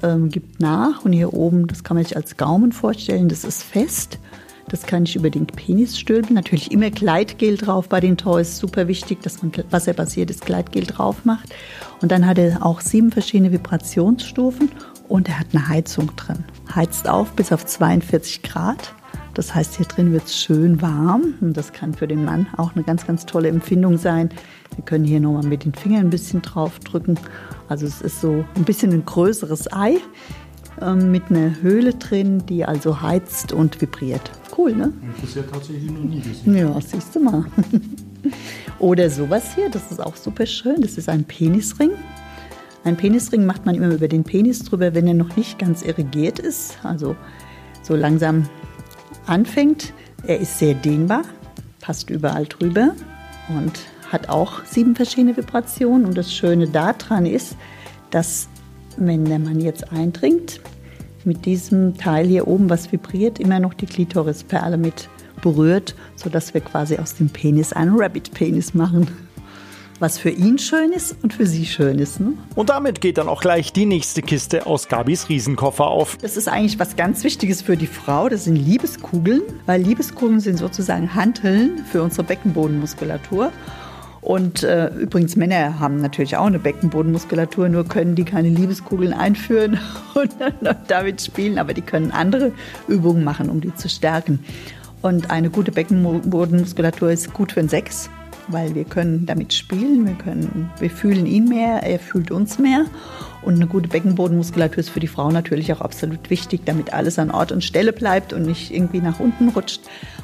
ähm, 0.03 0.29
gibt 0.29 0.61
nach 0.61 1.05
und 1.05 1.13
hier 1.13 1.33
oben, 1.35 1.67
das 1.67 1.85
kann 1.85 1.97
man 1.97 2.05
sich 2.05 2.17
als 2.17 2.37
Gaumen 2.37 2.73
vorstellen, 2.73 3.29
das 3.29 3.45
ist 3.45 3.63
fest. 3.63 4.19
Das 4.69 4.83
kann 4.83 5.05
ich 5.05 5.15
über 5.15 5.31
den 5.31 5.47
Penis 5.47 5.97
stülpen. 5.99 6.35
Natürlich 6.35 6.73
immer 6.73 6.91
Gleitgel 6.91 7.57
drauf 7.57 7.89
bei 7.89 8.01
den 8.01 8.17
Toys. 8.17 8.59
Super 8.59 8.89
wichtig, 8.89 9.23
dass 9.23 9.41
man 9.41 9.53
wasserbasiertes 9.71 10.41
Gleitgel 10.41 10.85
drauf 10.85 11.25
macht. 11.25 11.55
Und 12.03 12.11
dann 12.11 12.27
hat 12.27 12.39
er 12.39 12.67
auch 12.67 12.81
sieben 12.81 13.13
verschiedene 13.13 13.53
Vibrationsstufen 13.53 14.73
und 15.09 15.29
er 15.29 15.39
hat 15.39 15.47
eine 15.53 15.69
Heizung 15.69 16.15
drin. 16.17 16.45
Heizt 16.75 17.09
auf 17.09 17.33
bis 17.33 17.53
auf 17.53 17.65
42 17.65 18.43
Grad. 18.43 18.93
Das 19.37 19.55
heißt, 19.55 19.77
hier 19.77 19.87
drin 19.87 20.13
wird 20.13 20.25
es 20.25 20.37
schön 20.37 20.83
warm 20.83 21.35
und 21.41 21.57
das 21.57 21.73
kann 21.73 21.95
für 21.95 22.09
den 22.09 22.25
Mann 22.25 22.47
auch 22.57 22.75
eine 22.75 22.85
ganz, 22.85 23.07
ganz 23.07 23.27
tolle 23.27 23.49
Empfindung 23.49 23.99
sein. 23.99 24.31
Wir 24.75 24.85
können 24.85 25.05
hier 25.05 25.21
nochmal 25.21 25.45
mit 25.45 25.65
den 25.65 25.75
Fingern 25.75 26.07
ein 26.07 26.11
bisschen 26.11 26.43
drauf 26.43 26.79
drücken 26.81 27.19
also 27.69 27.87
es 27.87 28.01
ist 28.01 28.21
so 28.21 28.45
ein 28.55 28.65
bisschen 28.65 28.93
ein 28.93 29.05
größeres 29.05 29.73
Ei 29.73 29.99
ähm, 30.81 31.11
mit 31.11 31.31
einer 31.31 31.61
Höhle 31.63 31.95
drin, 31.95 32.45
die 32.47 32.65
also 32.65 33.01
heizt 33.01 33.53
und 33.53 33.81
vibriert. 33.81 34.31
Cool, 34.57 34.75
ne? 34.75 34.93
Interessiert 35.03 35.51
tatsächlich 35.53 35.91
noch 35.91 36.05
nie 36.05 36.21
gesehen. 36.21 36.57
Ja, 36.57 36.81
siehst 36.81 37.15
du 37.15 37.21
mal. 37.21 37.45
Oder 38.79 39.11
sowas 39.11 39.55
hier, 39.55 39.69
das 39.71 39.91
ist 39.91 40.01
auch 40.01 40.17
super 40.17 40.47
schön. 40.47 40.81
Das 40.81 40.97
ist 40.97 41.09
ein 41.09 41.25
Penisring. 41.25 41.91
Ein 42.85 42.97
Penisring 42.97 43.47
macht 43.47 43.67
man 43.67 43.75
immer 43.75 43.93
über 43.93 44.07
den 44.07 44.23
Penis 44.23 44.63
drüber, 44.63 44.95
wenn 44.95 45.09
er 45.09 45.15
noch 45.15 45.35
nicht 45.37 45.59
ganz 45.59 45.83
irrigiert 45.83 46.39
ist, 46.39 46.79
also 46.85 47.17
so 47.83 47.97
langsam 47.97 48.49
anfängt. 49.27 49.93
Er 50.27 50.41
ist 50.41 50.59
sehr 50.59 50.75
dehnbar, 50.75 51.23
passt 51.81 52.11
überall 52.11 52.47
drüber 52.47 52.95
und 53.49 53.81
hat 54.11 54.29
auch 54.29 54.65
sieben 54.65 54.97
verschiedene 54.97 55.37
Vibrationen. 55.37 56.07
Und 56.07 56.17
das 56.17 56.33
Schöne 56.33 56.69
daran 56.69 57.27
ist, 57.27 57.57
dass 58.11 58.49
wenn 58.97 59.25
der 59.25 59.39
Mann 59.39 59.61
jetzt 59.61 59.93
eindringt, 59.93 60.61
mit 61.25 61.45
diesem 61.45 61.97
Teil 61.99 62.27
hier 62.27 62.47
oben, 62.47 62.71
was 62.71 62.93
vibriert, 62.93 63.41
immer 63.41 63.59
noch 63.59 63.75
die 63.75 63.87
Klitorisperle 63.87 64.79
mit 64.79 65.09
berührt, 65.43 65.95
sodass 66.15 66.55
wir 66.55 66.61
quasi 66.61 66.97
aus 66.97 67.17
dem 67.17 67.29
Penis 67.29 67.73
einen 67.73 67.97
Rabbit-Penis 67.99 68.75
machen. 68.75 69.09
Was 69.99 70.19
für 70.19 70.31
ihn 70.31 70.59
schön 70.59 70.93
ist 70.93 71.17
und 71.23 71.33
für 71.33 71.47
sie 71.47 71.65
schön 71.65 71.99
ist. 71.99 72.21
Ne? 72.21 72.35
Und 72.55 72.69
damit 72.69 73.01
geht 73.01 73.17
dann 73.17 73.29
auch 73.29 73.41
gleich 73.41 73.73
die 73.73 73.87
nächste 73.87 74.21
Kiste 74.21 74.67
aus 74.67 74.89
Gabis 74.89 75.29
Riesenkoffer 75.29 75.87
auf. 75.87 76.19
Das 76.19 76.37
ist 76.37 76.49
eigentlich 76.49 76.79
was 76.79 76.97
ganz 76.97 77.25
Wichtiges 77.25 77.63
für 77.63 77.77
die 77.77 77.87
Frau. 77.87 78.29
Das 78.29 78.45
sind 78.45 78.57
Liebeskugeln, 78.57 79.43
weil 79.65 79.81
Liebeskugeln 79.81 80.41
sind 80.41 80.59
sozusagen 80.59 81.15
Hanteln 81.15 81.85
für 81.91 82.03
unsere 82.03 82.25
Beckenbodenmuskulatur. 82.25 83.53
Und 84.21 84.65
äh, 84.65 84.89
übrigens, 84.89 85.37
Männer 85.37 85.79
haben 85.79 85.99
natürlich 85.99 86.37
auch 86.37 86.47
eine 86.47 86.59
Beckenbodenmuskulatur, 86.59 87.69
nur 87.69 87.87
können 87.87 88.17
die 88.17 88.25
keine 88.25 88.49
Liebeskugeln 88.49 89.13
einführen 89.13 89.79
und 90.15 90.35
damit 90.89 91.23
spielen, 91.23 91.59
aber 91.59 91.75
die 91.75 91.83
können 91.83 92.11
andere 92.11 92.53
Übungen 92.89 93.23
machen, 93.23 93.49
um 93.49 93.61
die 93.61 93.73
zu 93.75 93.89
stärken. 93.89 94.45
Und 95.01 95.31
eine 95.31 95.49
gute 95.49 95.71
Beckenbodenmuskulatur 95.71 97.13
ist 97.13 97.33
gut 97.33 97.53
für 97.53 97.61
den 97.61 97.69
Sex, 97.69 98.11
weil 98.49 98.75
wir 98.75 98.85
können 98.85 99.27
damit 99.27 99.53
spielen, 99.53 100.07
wir, 100.07 100.15
können, 100.15 100.71
wir 100.79 100.91
fühlen 100.91 101.27
ihn 101.27 101.49
mehr, 101.49 101.83
er 101.83 101.99
fühlt 101.99 102.31
uns 102.31 102.59
mehr. 102.59 102.87
Und 103.43 103.55
eine 103.55 103.67
gute 103.67 103.89
Beckenbodenmuskulatur 103.89 104.79
ist 104.79 104.91
für 104.91 105.01
die 105.01 105.07
Frau 105.07 105.31
natürlich 105.31 105.73
auch 105.73 105.81
absolut 105.81 106.31
wichtig, 106.31 106.63
damit 106.65 106.93
alles 106.93 107.19
an 107.19 107.31
Ort 107.31 107.53
und 107.53 107.63
Stelle 107.63 107.93
bleibt 107.93 108.33
und 108.33 108.43
nicht 108.43 108.73
irgendwie 108.73 109.01
nach 109.01 109.21
unten 109.21 109.51
rutscht. 109.51 109.83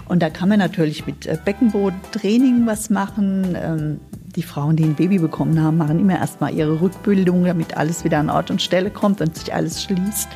Und 0.09 0.23
da 0.23 0.31
kann 0.31 0.49
man 0.49 0.59
natürlich 0.59 1.07
mit 1.07 1.27
äh, 1.27 1.39
Beckenbodentraining 1.45 2.67
was 2.67 2.91
machen. 2.91 3.57
Ähm, 3.57 4.01
die 4.35 4.43
Frauen, 4.43 4.77
die 4.77 4.85
ein 4.85 4.95
Baby 4.95 5.19
bekommen 5.19 5.63
haben, 5.63 5.77
machen 5.77 6.01
immer 6.01 6.19
erstmal 6.19 6.55
ihre 6.55 6.81
Rückbildung, 6.81 7.45
damit 7.45 7.77
alles 7.77 8.03
wieder 8.03 8.19
an 8.19 8.31
Ort 8.31 8.51
und 8.51 8.63
Stelle 8.63 8.91
kommt 8.91 9.21
und 9.21 9.37
sich 9.37 9.55
alles 9.55 9.83
schließt. 9.83 10.29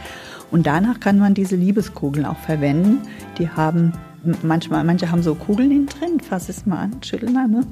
Und 0.50 0.66
danach 0.66 1.00
kann 1.00 1.18
man 1.18 1.34
diese 1.34 1.56
Liebeskugeln 1.56 2.24
auch 2.24 2.38
verwenden. 2.38 2.98
Die 3.38 3.48
haben 3.48 3.92
manchmal, 4.42 4.84
manche 4.84 5.10
haben 5.10 5.22
so 5.22 5.34
Kugeln 5.34 5.70
innen 5.70 5.86
drin, 5.86 6.20
fass 6.20 6.48
es 6.48 6.66
mal 6.66 6.78
an, 6.78 7.02
schüttel 7.02 7.30
mal. 7.30 7.48
Ne? 7.48 7.62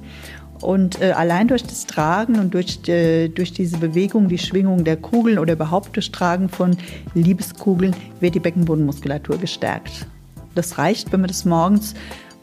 Und 0.61 1.01
äh, 1.01 1.13
allein 1.13 1.49
durch 1.49 1.63
das 1.65 1.87
Tragen 1.87 2.39
und 2.39 2.55
durch, 2.55 2.89
äh, 2.89 3.29
durch 3.29 3.53
diese 3.53 3.79
Bewegung, 3.79 4.29
die 4.29 4.39
Schwingung 4.39 4.85
der 4.85 4.97
Kugeln 4.97 5.39
oder 5.39 5.55
überhaupt 5.55 5.97
das 5.97 6.11
Tragen 6.11 6.49
von 6.49 6.77
Liebeskugeln 7.15 7.95
wird 8.21 8.35
die 8.35 8.41
Beckenbodenmuskulatur 8.41 9.39
gestärkt. 9.39 10.07
Das 10.55 10.79
reicht, 10.79 11.13
wenn 11.13 11.21
man 11.21 11.29
das 11.29 11.45
morgens 11.45 11.95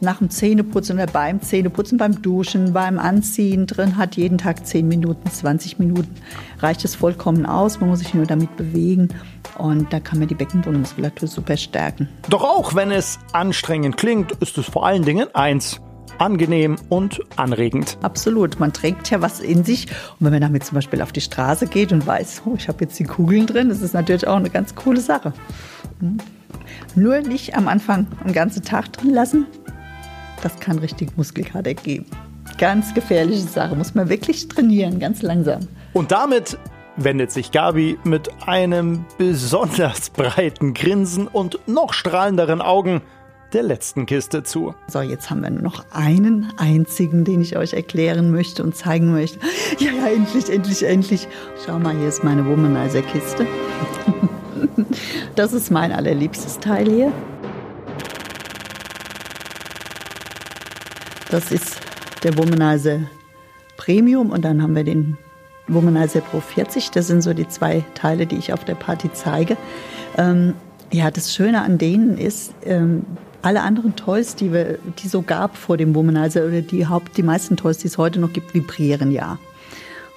nach 0.02 0.18
dem 0.18 0.30
Zähneputzen 0.30 0.96
oder 0.98 1.08
beim 1.08 1.42
Zähneputzen, 1.42 1.98
beim 1.98 2.22
Duschen, 2.22 2.74
beim 2.74 3.00
Anziehen 3.00 3.68
drin 3.68 3.98
hat, 3.98 4.18
jeden 4.18 4.38
Tag 4.38 4.66
10 4.66 4.88
Minuten, 4.88 5.30
20 5.30 5.80
Minuten, 5.80 6.14
reicht 6.60 6.84
es 6.84 6.96
vollkommen 6.96 7.46
aus. 7.46 7.80
Man 7.80 7.90
muss 7.90 8.00
sich 8.00 8.14
nur 8.14 8.26
damit 8.26 8.56
bewegen 8.58 9.10
und 9.58 9.94
da 9.94 10.00
kann 10.00 10.20
man 10.20 10.28
die 10.28 10.36
Beckenbodenmuskulatur 10.36 11.28
super 11.28 11.56
stärken. 11.56 12.10
Doch 12.30 12.44
auch 12.44 12.76
wenn 12.76 12.92
es 12.92 13.20
anstrengend 13.32 13.98
klingt, 13.98 14.32
ist 14.34 14.58
es 14.58 14.66
vor 14.66 14.86
allen 14.86 15.04
Dingen 15.04 15.28
eins 15.36 15.80
angenehm 16.18 16.76
und 16.90 17.20
anregend. 17.36 17.98
Absolut. 18.02 18.60
Man 18.60 18.74
trägt 18.74 19.10
ja 19.10 19.22
was 19.22 19.40
in 19.40 19.64
sich. 19.64 19.88
Und 19.88 20.26
wenn 20.26 20.32
man 20.32 20.42
damit 20.42 20.64
zum 20.64 20.76
Beispiel 20.76 21.02
auf 21.02 21.12
die 21.12 21.22
Straße 21.22 21.68
geht 21.68 21.92
und 21.92 22.06
weiß, 22.06 22.44
oh, 22.46 22.54
ich 22.56 22.68
habe 22.68 22.84
jetzt 22.84 23.00
die 23.00 23.06
Kugeln 23.06 23.48
drin, 23.48 23.70
das 23.70 23.82
ist 23.82 23.94
natürlich 23.94 24.28
auch 24.28 24.36
eine 24.36 24.52
ganz 24.52 24.76
coole 24.76 25.02
Sache. 25.02 25.34
Hm. 26.00 26.18
Nur 26.96 27.22
nicht 27.22 27.56
am 27.56 27.68
Anfang 27.68 28.08
einen 28.24 28.34
ganzen 28.34 28.64
Tag 28.64 28.94
drin 28.94 29.12
lassen. 29.12 29.48
Das 30.42 30.60
kann 30.60 30.80
richtig 30.80 31.16
Muskelkater 31.18 31.74
geben. 31.74 32.06
Ganz 32.58 32.94
gefährliche 32.94 33.48
Sache. 33.48 33.76
Muss 33.76 33.96
man 33.96 34.10
wirklich 34.10 34.48
trainieren, 34.48 35.00
ganz 35.00 35.22
langsam. 35.22 35.68
Und 35.94 36.12
damit 36.12 36.58
wendet 36.98 37.32
sich 37.32 37.52
Gabi 37.52 37.98
mit 38.04 38.30
einem 38.48 39.06
besonders 39.18 40.10
breiten 40.10 40.74
Grinsen 40.74 41.28
und 41.28 41.60
noch 41.68 41.94
strahlenderen 41.94 42.62
Augen 42.62 43.02
der 43.54 43.64
letzten 43.64 44.06
Kiste 44.06 44.44
zu. 44.44 44.74
So, 44.88 45.02
jetzt 45.02 45.30
haben 45.30 45.42
wir 45.42 45.50
nur 45.50 45.62
noch 45.62 45.86
einen 45.92 46.54
einzigen, 46.58 47.26
den 47.26 47.42
ich 47.42 47.58
euch 47.58 47.74
erklären 47.74 48.32
möchte 48.32 48.64
und 48.64 48.76
zeigen 48.76 49.12
möchte. 49.12 49.40
Ja, 49.80 49.92
ja, 49.92 50.08
endlich, 50.08 50.50
endlich, 50.50 50.84
endlich. 50.84 51.28
Schau 51.66 51.78
mal, 51.78 51.96
hier 51.96 52.08
ist 52.08 52.24
meine 52.24 52.46
Womanizer-Kiste. 52.46 53.46
Das 55.36 55.54
ist 55.54 55.72
mein 55.72 55.92
allerliebstes 55.92 56.60
Teil 56.60 56.90
hier. 56.90 57.12
Das 61.32 61.50
ist 61.50 61.78
der 62.24 62.38
Womanizer 62.38 63.00
Premium 63.78 64.32
und 64.32 64.44
dann 64.44 64.62
haben 64.62 64.76
wir 64.76 64.84
den 64.84 65.18
Womanizer 65.70 66.20
Pro 66.20 66.42
40. 66.42 66.92
Das 66.92 67.08
sind 67.08 67.22
so 67.22 67.34
die 67.34 67.48
zwei 67.48 67.86
Teile, 67.96 68.28
die 68.28 68.36
ich 68.36 68.52
auf 68.52 68.66
der 68.66 68.76
Party 68.76 69.10
zeige. 69.14 69.56
Ähm, 70.18 70.56
ja, 70.92 71.10
das 71.10 71.34
Schöne 71.34 71.62
an 71.62 71.78
denen 71.78 72.18
ist, 72.18 72.54
ähm, 72.66 73.06
alle 73.44 73.62
anderen 73.62 73.96
Toys, 73.96 74.36
die, 74.36 74.52
wir, 74.52 74.78
die 75.02 75.08
so 75.08 75.22
gab 75.22 75.56
vor 75.56 75.78
dem 75.78 75.96
Womanizer 75.96 76.46
oder 76.46 76.62
die, 76.62 76.88
Haupt, 76.88 77.16
die 77.16 77.24
meisten 77.24 77.56
Toys, 77.56 77.78
die 77.78 77.88
es 77.88 77.98
heute 77.98 78.20
noch 78.20 78.34
gibt, 78.34 78.54
vibrieren 78.54 79.14
ja. 79.14 79.40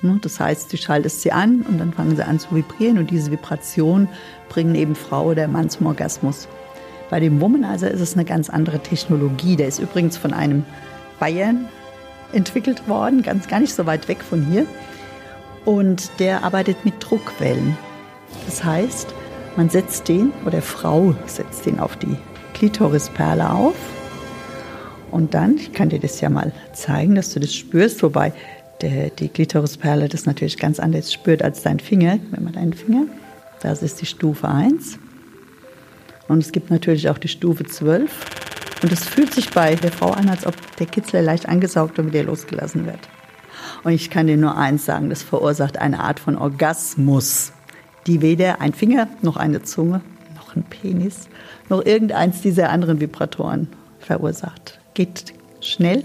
Ne, 0.03 0.19
das 0.21 0.41
heißt, 0.41 0.73
du 0.73 0.77
schaltest 0.77 1.23
sie 1.23 1.31
an 1.31 1.63
und 1.63 1.79
dann 1.79 1.93
fangen 1.93 2.17
sie 2.17 2.27
an 2.27 2.41
zu 2.41 2.49
vibrieren 2.57 2.99
und 2.99 3.13
diese 3.13 3.31
Vibration 3.31 4.09
bringen 4.49 4.75
eben 4.75 4.97
Frau 4.97 5.27
oder 5.27 5.47
Mann 5.47 5.71
zum 5.71 5.87
Orgasmus. 5.87 6.49
Bei 7.09 7.21
dem 7.21 7.41
Womanizer 7.41 7.89
ist 7.89 8.01
es 8.01 8.15
eine 8.15 8.25
ganz 8.25 8.51
andere 8.51 8.81
Technologie. 8.81 9.55
Der 9.55 9.69
ist 9.69 9.79
übrigens 9.79 10.17
von 10.17 10.33
einem 10.33 10.65
Bayern 11.19 11.69
entwickelt 12.33 12.89
worden, 12.89 13.23
ganz 13.23 13.49
gar 13.49 13.61
nicht 13.61 13.75
so 13.75 13.87
weit 13.87 14.09
weg 14.09 14.19
von 14.23 14.45
hier. 14.45 14.67
Und 15.65 16.11
der 16.19 16.45
arbeitet 16.45 16.85
mit 16.85 16.95
Druckwellen. 17.01 17.77
Das 18.47 18.65
heißt, 18.65 19.15
man 19.57 19.71
setzt 19.71 20.09
den 20.09 20.33
oder 20.45 20.61
Frau 20.61 21.15
setzt 21.27 21.67
den 21.67 21.79
auf 21.79 21.97
die 21.97 22.17
Klitorisperle 22.55 23.51
auf. 23.51 23.77
Und 25.11 25.33
dann, 25.33 25.57
ich 25.57 25.73
kann 25.73 25.91
dir 25.91 26.01
das 26.01 26.21
ja 26.21 26.29
mal 26.29 26.53
zeigen, 26.73 27.15
dass 27.15 27.33
du 27.33 27.41
das 27.41 27.55
spürst, 27.55 28.03
wobei 28.03 28.33
der, 28.83 29.11
die 29.11 29.29
Klitorisperle 29.29 30.09
das 30.09 30.27
natürlich 30.27 30.59
ganz 30.59 30.81
anders 30.81 31.13
spürt 31.13 31.43
als 31.43 31.63
dein 31.63 31.79
Finger. 31.79 32.19
Wenn 32.31 32.45
man 32.45 32.53
deinen 32.53 32.73
Finger, 32.73 33.07
das 33.61 33.83
ist 33.83 34.01
die 34.01 34.07
Stufe 34.07 34.49
1. 34.49 34.99
Und 36.27 36.39
es 36.39 36.53
gibt 36.53 36.71
natürlich 36.71 37.09
auch 37.09 37.19
die 37.19 37.29
Stufe 37.29 37.65
12. 37.65 38.11
Und 38.85 38.93
es 38.93 39.09
fühlt 39.09 39.33
sich 39.33 39.49
bei 39.49 39.77
der 39.77 39.91
Frau 39.91 40.11
an, 40.11 40.29
als 40.29 40.47
ob 40.47 40.55
der 40.77 40.85
Kitzler 40.85 41.23
leicht 41.23 41.49
angesaugt 41.49 41.99
und 41.99 42.13
wieder 42.13 42.25
losgelassen 42.25 42.85
wird. 42.85 42.99
Und 43.83 43.93
ich 43.93 44.11
kann 44.11 44.27
dir 44.27 44.37
nur 44.37 44.59
eins 44.59 44.85
sagen, 44.85 45.09
das 45.09 45.23
verursacht 45.23 45.79
eine 45.79 46.01
Art 46.01 46.21
von 46.21 46.37
Orgasmus, 46.37 47.53
die 48.07 48.21
weder 48.21 48.61
ein 48.61 48.75
Finger 48.75 49.09
noch 49.23 49.39
eine 49.39 49.63
Zunge 49.63 50.03
noch 50.37 50.55
ein 50.55 50.65
Penis 50.65 51.31
noch 51.71 51.83
irgendeins 51.83 52.43
dieser 52.43 52.69
anderen 52.69 53.01
Vibratoren 53.01 53.69
verursacht. 54.01 54.81
Geht 54.93 55.33
schnell. 55.63 56.05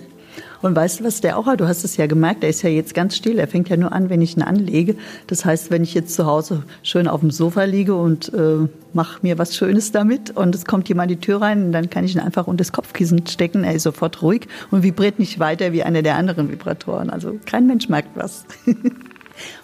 Und 0.62 0.75
weißt 0.75 1.00
du, 1.00 1.03
was 1.05 1.21
der 1.21 1.38
auch 1.38 1.45
hat? 1.45 1.59
Du 1.59 1.67
hast 1.67 1.83
es 1.83 1.98
ja 1.98 2.07
gemerkt, 2.07 2.43
er 2.43 2.50
ist 2.50 2.62
ja 2.62 2.69
jetzt 2.69 2.93
ganz 2.93 3.15
still. 3.15 3.39
Er 3.39 3.48
fängt 3.48 3.69
ja 3.69 3.77
nur 3.77 3.91
an, 3.91 4.09
wenn 4.09 4.21
ich 4.21 4.36
ihn 4.36 4.43
anlege. 4.43 4.95
Das 5.27 5.45
heißt, 5.45 5.71
wenn 5.71 5.83
ich 5.83 5.93
jetzt 5.93 6.13
zu 6.13 6.25
Hause 6.25 6.63
schön 6.83 7.07
auf 7.07 7.21
dem 7.21 7.31
Sofa 7.31 7.63
liege 7.63 7.95
und 7.95 8.33
äh, 8.33 8.67
mache 8.93 9.19
mir 9.21 9.38
was 9.38 9.55
Schönes 9.55 9.91
damit 9.91 10.31
und 10.31 10.55
es 10.55 10.65
kommt 10.65 10.89
jemand 10.89 11.12
die 11.12 11.17
Tür 11.17 11.41
rein, 11.41 11.71
dann 11.71 11.89
kann 11.89 12.03
ich 12.03 12.15
ihn 12.15 12.21
einfach 12.21 12.48
unter 12.48 12.59
das 12.59 12.71
Kopfkissen 12.71 13.25
stecken. 13.27 13.63
Er 13.63 13.74
ist 13.74 13.83
sofort 13.83 14.21
ruhig 14.21 14.48
und 14.71 14.83
vibriert 14.83 15.19
nicht 15.19 15.39
weiter 15.39 15.71
wie 15.71 15.83
einer 15.83 16.01
der 16.01 16.15
anderen 16.15 16.51
Vibratoren. 16.51 17.09
Also 17.09 17.39
kein 17.45 17.67
Mensch 17.67 17.88
merkt 17.88 18.15
was. 18.15 18.45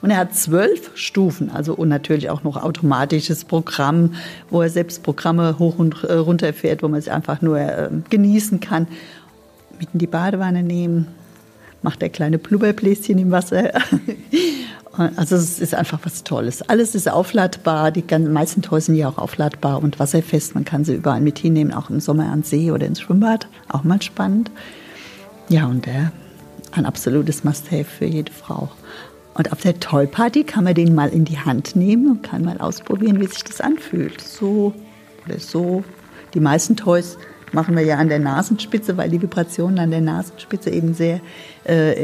Und 0.02 0.12
er 0.12 0.18
hat 0.18 0.36
zwölf 0.36 0.92
Stufen, 0.96 1.50
also 1.50 1.74
und 1.74 1.90
natürlich 1.90 2.30
auch 2.30 2.44
noch 2.44 2.62
automatisches 2.62 3.46
Programm, 3.46 4.14
wo 4.50 4.62
er 4.62 4.70
selbst 4.70 5.04
Programme 5.04 5.60
hoch 5.60 5.78
und 5.78 6.04
äh, 6.04 6.14
runter 6.14 6.54
fährt, 6.54 6.84
wo 6.84 6.88
man 6.88 7.00
es 7.00 7.08
einfach 7.08 7.42
nur 7.42 7.60
äh, 7.60 7.90
genießen 8.10 8.60
kann. 8.60 8.88
Mit 9.80 9.90
in 9.94 10.00
die 10.00 10.08
Badewanne 10.08 10.64
nehmen, 10.64 11.08
macht 11.82 12.02
er 12.02 12.10
kleine 12.10 12.38
Blubberbläschen 12.38 13.18
im 13.18 13.32
Wasser. 13.32 13.72
Also 15.18 15.36
es 15.36 15.60
ist 15.60 15.76
einfach 15.76 16.00
was 16.04 16.24
Tolles. 16.24 16.62
Alles 16.70 16.96
ist 16.96 17.10
aufladbar. 17.10 17.92
Die 17.92 18.04
meisten 18.18 18.62
Toys 18.62 18.86
sind 18.86 18.96
ja 18.96 19.10
auch 19.10 19.18
aufladbar 19.18 19.84
und 19.84 20.00
wasserfest. 20.00 20.56
Man 20.56 20.64
kann 20.64 20.86
sie 20.86 20.94
überall 20.94 21.20
mit 21.20 21.38
hinnehmen, 21.38 21.74
auch 21.74 21.90
im 21.90 22.00
Sommer 22.00 22.30
ans 22.30 22.50
See 22.50 22.72
oder 22.72 22.86
ins 22.86 23.02
Schwimmbad. 23.02 23.48
Auch 23.68 23.84
mal 23.84 24.02
spannend. 24.02 24.52
Ja, 25.50 25.66
und 25.66 25.86
der 25.86 26.14
ein 26.72 26.86
absolutes 26.86 27.44
Must-Have 27.44 27.84
für 27.84 28.06
jede 28.06 28.32
Frau. 28.32 28.70
Und 29.34 29.52
auf 29.52 29.62
der 29.62 29.80
Toy-Party 29.80 30.46
kann 30.46 30.64
man 30.64 30.76
den 30.76 30.96
mal 30.96 31.10
in 31.10 31.26
die 31.26 31.40
Hand 31.40 31.76
nehmen 31.76 32.10
und 32.10 32.24
kann 32.24 32.44
mal 32.44 32.60
ausprobieren, 32.60 33.20
wie 33.20 33.28
sich 33.28 33.44
das 33.44 33.60
anfühlt. 33.60 34.22
So 34.22 34.74
oder 35.26 35.40
so. 35.40 35.84
Die 36.34 36.40
meisten 36.40 36.78
Toys 36.78 37.18
machen 37.52 37.76
wir 37.76 37.84
ja 37.84 37.98
an 37.98 38.10
der 38.10 38.20
Nasenspitze, 38.20 38.98
weil 38.98 39.10
die 39.10 39.22
Vibrationen 39.22 39.80
an 39.80 39.92
der 39.92 40.02
Nasenspitze 40.02 40.70
eben 40.70 40.94
sehr 40.94 41.22
äh, 41.66 42.04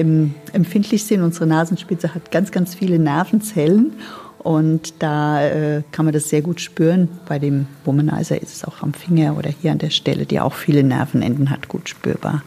empfindlich 0.53 1.05
sind. 1.05 1.21
Unsere 1.21 1.47
Nasenspitze 1.47 2.13
hat 2.13 2.31
ganz, 2.31 2.51
ganz 2.51 2.75
viele 2.75 2.99
Nervenzellen 2.99 3.93
und 4.39 4.95
da 4.99 5.45
äh, 5.45 5.83
kann 5.91 6.05
man 6.05 6.13
das 6.13 6.29
sehr 6.29 6.41
gut 6.41 6.61
spüren. 6.61 7.09
Bei 7.27 7.37
dem 7.37 7.67
Womanizer 7.85 8.41
ist 8.41 8.55
es 8.55 8.63
auch 8.63 8.81
am 8.81 8.93
Finger 8.93 9.37
oder 9.37 9.49
hier 9.49 9.71
an 9.71 9.77
der 9.77 9.91
Stelle, 9.91 10.25
die 10.25 10.39
auch 10.39 10.53
viele 10.53 10.83
Nervenenden 10.83 11.49
hat, 11.49 11.67
gut 11.67 11.89
spürbar. 11.89 12.41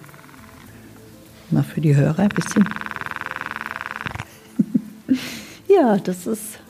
Mal 1.50 1.62
für 1.62 1.80
die 1.80 1.94
Hörer 1.94 2.20
ein 2.20 2.28
bisschen. 2.30 2.68
Ja, 5.66 5.96
das 5.96 6.28
ist 6.28 6.60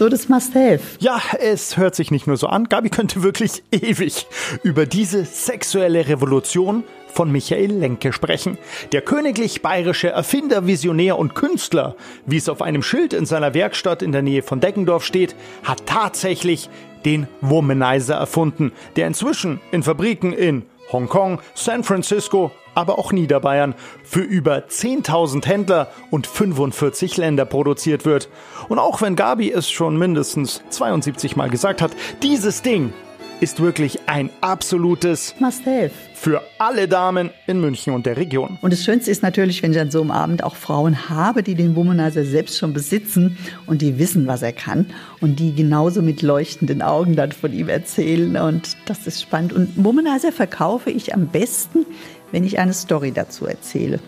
so 0.00 0.08
das 0.08 0.30
Must-Have. 0.30 0.80
Ja, 1.00 1.20
es 1.40 1.76
hört 1.76 1.94
sich 1.94 2.10
nicht 2.10 2.26
nur 2.26 2.38
so 2.38 2.46
an. 2.46 2.70
Gabi 2.70 2.88
könnte 2.88 3.22
wirklich 3.22 3.62
ewig 3.70 4.26
über 4.62 4.86
diese 4.86 5.26
sexuelle 5.26 6.08
Revolution 6.08 6.84
von 7.12 7.30
Michael 7.30 7.70
Lenke 7.70 8.14
sprechen. 8.14 8.56
Der 8.92 9.02
königlich 9.02 9.60
bayerische 9.60 10.08
Erfinder, 10.08 10.66
Visionär 10.66 11.18
und 11.18 11.34
Künstler, 11.34 11.96
wie 12.24 12.38
es 12.38 12.48
auf 12.48 12.62
einem 12.62 12.82
Schild 12.82 13.12
in 13.12 13.26
seiner 13.26 13.52
Werkstatt 13.52 14.00
in 14.00 14.12
der 14.12 14.22
Nähe 14.22 14.42
von 14.42 14.60
Deggendorf 14.60 15.04
steht, 15.04 15.36
hat 15.64 15.84
tatsächlich 15.84 16.70
den 17.04 17.28
Womanizer 17.42 18.14
erfunden, 18.14 18.72
der 18.96 19.06
inzwischen 19.06 19.60
in 19.70 19.82
Fabriken 19.82 20.32
in 20.32 20.62
Hongkong, 20.92 21.40
San 21.54 21.84
Francisco, 21.84 22.50
aber 22.74 22.98
auch 22.98 23.12
Niederbayern 23.12 23.74
für 24.04 24.20
über 24.20 24.58
10.000 24.68 25.46
Händler 25.46 25.88
und 26.10 26.26
45 26.26 27.16
Länder 27.16 27.44
produziert 27.44 28.04
wird. 28.04 28.28
Und 28.68 28.78
auch 28.78 29.02
wenn 29.02 29.16
Gabi 29.16 29.50
es 29.50 29.70
schon 29.70 29.96
mindestens 29.96 30.62
72 30.70 31.36
Mal 31.36 31.50
gesagt 31.50 31.82
hat, 31.82 31.92
dieses 32.22 32.62
Ding 32.62 32.92
ist 33.40 33.58
wirklich 33.60 34.00
ein 34.06 34.28
absolutes 34.42 35.34
Must-have. 35.38 35.90
Für 36.14 36.42
alle 36.58 36.86
Damen 36.86 37.30
in 37.46 37.60
München 37.60 37.94
und 37.94 38.04
der 38.04 38.18
Region. 38.18 38.58
Und 38.60 38.72
das 38.72 38.84
Schönste 38.84 39.10
ist 39.10 39.22
natürlich, 39.22 39.62
wenn 39.62 39.72
ich 39.72 39.80
an 39.80 39.90
so 39.90 40.02
einem 40.02 40.10
Abend 40.10 40.44
auch 40.44 40.56
Frauen 40.56 41.08
habe, 41.08 41.42
die 41.42 41.54
den 41.54 41.74
Womanizer 41.74 42.24
selbst 42.24 42.58
schon 42.58 42.74
besitzen 42.74 43.38
und 43.66 43.80
die 43.80 43.98
wissen, 43.98 44.26
was 44.26 44.42
er 44.42 44.52
kann 44.52 44.86
und 45.20 45.40
die 45.40 45.54
genauso 45.54 46.02
mit 46.02 46.20
leuchtenden 46.20 46.82
Augen 46.82 47.16
dann 47.16 47.32
von 47.32 47.52
ihm 47.52 47.70
erzählen. 47.70 48.36
Und 48.36 48.76
das 48.84 49.06
ist 49.06 49.22
spannend. 49.22 49.54
Und 49.54 49.72
Womanizer 49.82 50.32
verkaufe 50.32 50.90
ich 50.90 51.14
am 51.14 51.28
besten, 51.28 51.86
wenn 52.32 52.44
ich 52.44 52.58
eine 52.58 52.74
Story 52.74 53.10
dazu 53.10 53.46
erzähle. 53.46 54.00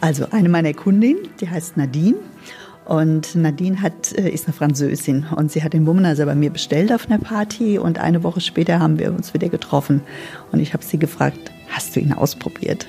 Also 0.00 0.28
eine 0.30 0.48
meiner 0.48 0.74
Kundinnen, 0.74 1.28
die 1.40 1.50
heißt 1.50 1.76
Nadine 1.76 2.18
und 2.86 3.34
Nadine 3.34 3.82
hat, 3.82 4.12
äh, 4.12 4.30
ist 4.30 4.46
eine 4.46 4.54
Französin 4.54 5.26
und 5.34 5.50
sie 5.50 5.62
hat 5.62 5.72
den 5.72 5.86
Womanizer 5.86 6.24
bei 6.24 6.34
mir 6.34 6.50
bestellt 6.50 6.92
auf 6.92 7.10
einer 7.10 7.18
Party 7.18 7.78
und 7.78 7.98
eine 7.98 8.22
Woche 8.22 8.40
später 8.40 8.78
haben 8.78 8.98
wir 8.98 9.12
uns 9.12 9.34
wieder 9.34 9.48
getroffen 9.48 10.02
und 10.52 10.60
ich 10.60 10.72
habe 10.72 10.84
sie 10.84 10.98
gefragt, 10.98 11.50
hast 11.68 11.96
du 11.96 12.00
ihn 12.00 12.12
ausprobiert? 12.12 12.86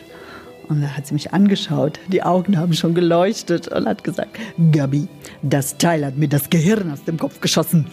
Und 0.70 0.82
da 0.82 0.88
hat 0.90 1.08
sie 1.08 1.14
mich 1.14 1.34
angeschaut, 1.34 2.00
die 2.10 2.22
Augen 2.22 2.58
haben 2.58 2.74
schon 2.74 2.94
geleuchtet 2.94 3.70
und 3.70 3.88
hat 3.88 4.04
gesagt, 4.04 4.38
Gabi, 4.72 5.08
das 5.42 5.78
Teil 5.78 6.06
hat 6.06 6.18
mir 6.18 6.28
das 6.28 6.50
Gehirn 6.50 6.92
aus 6.92 7.04
dem 7.04 7.18
Kopf 7.18 7.40
geschossen. 7.42 7.88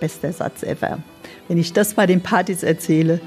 Bester 0.00 0.32
Satz 0.32 0.62
ever. 0.62 0.98
Wenn 1.46 1.58
ich 1.58 1.72
das 1.72 1.94
bei 1.94 2.06
den 2.06 2.22
Partys 2.22 2.62
erzähle, 2.62 3.20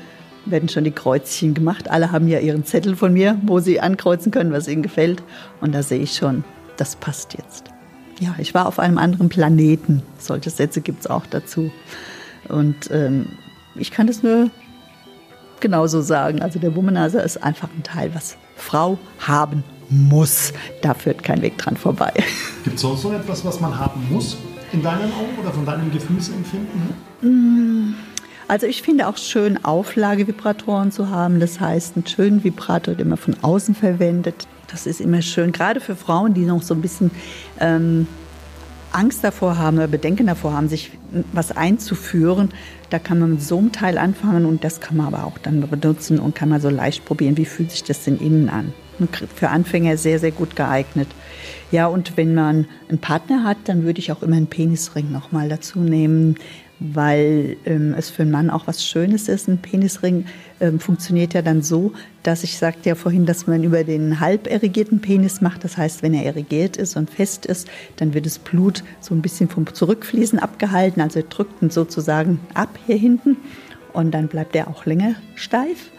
werden 0.46 0.70
schon 0.70 0.84
die 0.84 0.92
Kreuzchen 0.92 1.54
gemacht. 1.54 1.90
Alle 1.90 2.12
haben 2.12 2.28
ja 2.28 2.40
ihren 2.40 2.66
Zettel 2.66 2.96
von 2.96 3.14
mir, 3.14 3.40
wo 3.44 3.60
sie 3.60 3.80
ankreuzen 3.80 4.32
können, 4.32 4.52
was 4.52 4.68
ihnen 4.68 4.82
gefällt. 4.82 5.24
Und 5.62 5.74
da 5.74 5.84
sehe 5.84 6.00
ich 6.00 6.16
schon, 6.16 6.44
das 6.78 6.96
passt 6.96 7.36
jetzt 7.38 7.79
ja, 8.20 8.36
ich 8.38 8.54
war 8.54 8.68
auf 8.68 8.80
einem 8.80 8.98
anderen 8.98 9.30
Planeten. 9.30 10.04
Solche 10.18 10.50
Sätze 10.50 10.82
gibt 10.82 11.02
es 11.02 11.08
auch 11.08 11.26
dazu. 11.26 11.72
Und 12.48 12.90
ähm, 12.92 13.28
ich 13.76 13.92
kann 13.92 14.08
das 14.08 14.24
nur 14.24 14.50
genauso 15.60 16.02
sagen. 16.02 16.42
Also 16.42 16.60
der 16.60 16.76
Womanizer 16.76 17.24
ist 17.24 17.42
einfach 17.44 17.70
ein 17.76 17.84
Teil, 17.84 18.14
was 18.14 18.38
Frau 18.56 18.98
haben 19.20 19.64
muss. 19.90 20.54
Da 20.82 20.94
führt 20.94 21.24
kein 21.24 21.42
Weg 21.42 21.58
dran 21.58 21.78
vorbei. 21.78 22.14
Gibt 22.64 22.76
es 22.76 22.82
sonst 22.82 23.04
noch 23.04 23.14
etwas, 23.14 23.44
was 23.46 23.60
man 23.60 23.78
haben 23.78 24.08
muss 24.10 24.38
in 24.72 24.84
deinen 24.84 25.12
Augen 25.14 25.40
oder 25.42 25.52
von 25.52 25.66
deinem 25.66 25.92
Gefühlsempfinden? 25.92 26.94
Mm, 27.22 27.96
also 28.48 28.68
ich 28.68 28.82
finde 28.82 29.08
auch 29.08 29.18
schön, 29.18 29.64
Auflagevibratoren 29.64 30.92
zu 30.92 31.10
haben. 31.10 31.40
Das 31.40 31.60
heißt, 31.60 31.96
einen 31.96 32.06
schönen 32.06 32.44
Vibrator, 32.44 32.96
den 32.96 33.10
man 33.10 33.18
von 33.18 33.36
außen 33.42 33.76
verwendet, 33.76 34.48
das 34.72 34.86
ist 34.86 35.02
immer 35.02 35.22
schön, 35.22 35.52
gerade 35.52 35.80
für 35.80 35.96
Frauen, 35.96 36.34
die 36.34 36.46
noch 36.46 36.62
so 36.62 36.74
ein 36.74 36.82
bisschen 36.82 37.12
ähm, 37.60 38.08
Angst 38.92 39.24
davor 39.24 39.58
haben 39.58 39.78
oder 39.78 39.88
Bedenken 39.88 40.28
davor 40.28 40.54
haben, 40.54 40.70
sich 40.70 40.92
was 41.32 41.52
einzuführen. 41.52 42.50
Da 42.90 43.00
kann 43.00 43.20
man 43.20 43.32
mit 43.32 43.44
so 43.44 43.58
einem 43.58 43.72
Teil 43.72 43.98
anfangen 43.98 44.46
und 44.46 44.64
das 44.64 44.80
kann 44.80 44.98
man 44.98 45.08
aber 45.08 45.26
auch 45.26 45.38
dann 45.38 45.68
benutzen 45.70 46.20
und 46.20 46.36
kann 46.36 46.50
man 46.50 46.62
so 46.62 46.70
leicht 46.70 47.06
probieren, 47.06 47.38
wie 47.38 47.46
fühlt 47.46 47.72
sich 47.72 47.84
das 47.84 48.04
denn 48.04 48.18
innen 48.18 48.50
an. 48.50 48.74
Für 49.36 49.50
Anfänger 49.50 49.96
sehr, 49.96 50.20
sehr 50.20 50.32
gut 50.32 50.56
geeignet. 50.56 51.08
Ja, 51.72 51.88
und 51.88 52.18
wenn 52.18 52.34
man 52.34 52.68
einen 52.90 53.00
Partner 53.00 53.44
hat, 53.46 53.58
dann 53.66 53.84
würde 53.84 54.00
ich 54.00 54.12
auch 54.12 54.24
immer 54.24 54.36
einen 54.36 54.48
Penisring 54.48 55.12
nochmal 55.12 55.48
dazu 55.48 55.80
nehmen 55.80 56.36
weil 56.80 57.58
ähm, 57.66 57.94
es 57.98 58.10
für 58.10 58.24
einen 58.24 58.32
Mann 58.32 58.50
auch 58.50 58.68
was 58.68 58.86
Schönes 58.86 59.28
ist. 59.28 59.48
Ein 59.48 59.58
Penisring 59.58 60.26
ähm, 60.60 60.80
funktioniert 60.80 61.34
ja 61.34 61.42
dann 61.42 61.62
so, 61.62 61.92
dass 62.24 62.44
ich 62.44 62.58
sagte 62.58 62.90
ja 62.90 62.96
vorhin, 62.96 63.26
dass 63.26 63.48
man 63.48 63.64
über 63.64 63.84
den 63.84 64.20
halb 64.20 64.48
erigierten 64.48 65.02
Penis 65.02 65.42
macht. 65.42 65.64
Das 65.64 65.78
heißt, 65.78 66.04
wenn 66.04 66.14
er 66.14 66.26
erigiert 66.26 66.78
ist 66.78 66.96
und 66.96 67.10
fest 67.10 67.46
ist, 67.46 67.68
dann 67.98 68.14
wird 68.14 68.26
das 68.26 68.40
Blut 68.40 68.84
so 69.02 69.14
ein 69.14 69.22
bisschen 69.22 69.50
vom 69.50 69.72
Zurückfließen 69.74 70.40
abgehalten. 70.40 71.02
Also 71.02 71.22
drückt 71.28 71.62
ihn 71.62 71.70
sozusagen 71.70 72.40
ab 72.54 72.80
hier 72.86 72.98
hinten 72.98 73.38
und 73.94 74.12
dann 74.12 74.28
bleibt 74.28 74.56
er 74.56 74.68
auch 74.68 74.86
länger 74.86 75.16
steif. 75.36 75.92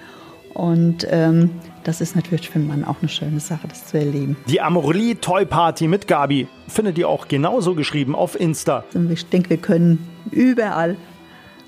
Und 0.54 1.06
ähm, 1.10 1.50
das 1.84 2.00
ist 2.00 2.16
natürlich 2.16 2.50
für 2.50 2.56
einen 2.56 2.66
Mann 2.66 2.84
auch 2.84 2.96
eine 3.00 3.08
schöne 3.08 3.40
Sache, 3.40 3.68
das 3.68 3.86
zu 3.86 3.98
erleben. 3.98 4.36
Die 4.48 4.60
Amorelie 4.60 5.20
Toy 5.20 5.46
Party 5.46 5.86
mit 5.86 6.08
Gabi 6.08 6.48
findet 6.68 6.98
ihr 6.98 7.08
auch 7.08 7.28
genauso 7.28 7.74
geschrieben 7.74 8.14
auf 8.14 8.38
Insta. 8.38 8.84
Ich 9.10 9.26
denke, 9.26 9.50
wir 9.50 9.56
können 9.58 10.09
überall 10.30 10.96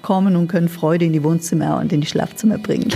kommen 0.02 0.36
und 0.36 0.48
können 0.48 0.68
Freude 0.68 1.04
in 1.04 1.12
die 1.12 1.22
Wohnzimmer 1.22 1.78
und 1.78 1.92
in 1.92 2.00
die 2.00 2.06
Schlafzimmer 2.06 2.58
bringen. 2.58 2.92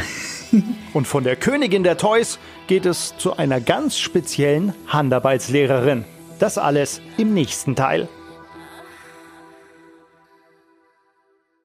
und 0.93 1.07
von 1.07 1.25
der 1.25 1.37
Königin 1.37 1.85
der 1.85 1.97
Toys 1.97 2.39
geht 2.67 2.87
es 2.87 3.17
zu 3.17 3.37
einer 3.37 3.61
ganz 3.61 3.99
speziellen 3.99 4.75
Handarbeitslehrerin. 4.89 6.05
Das 6.39 6.59
alles 6.59 7.01
im 7.17 7.33
nächsten 7.33 7.77
Teil. 7.77 8.09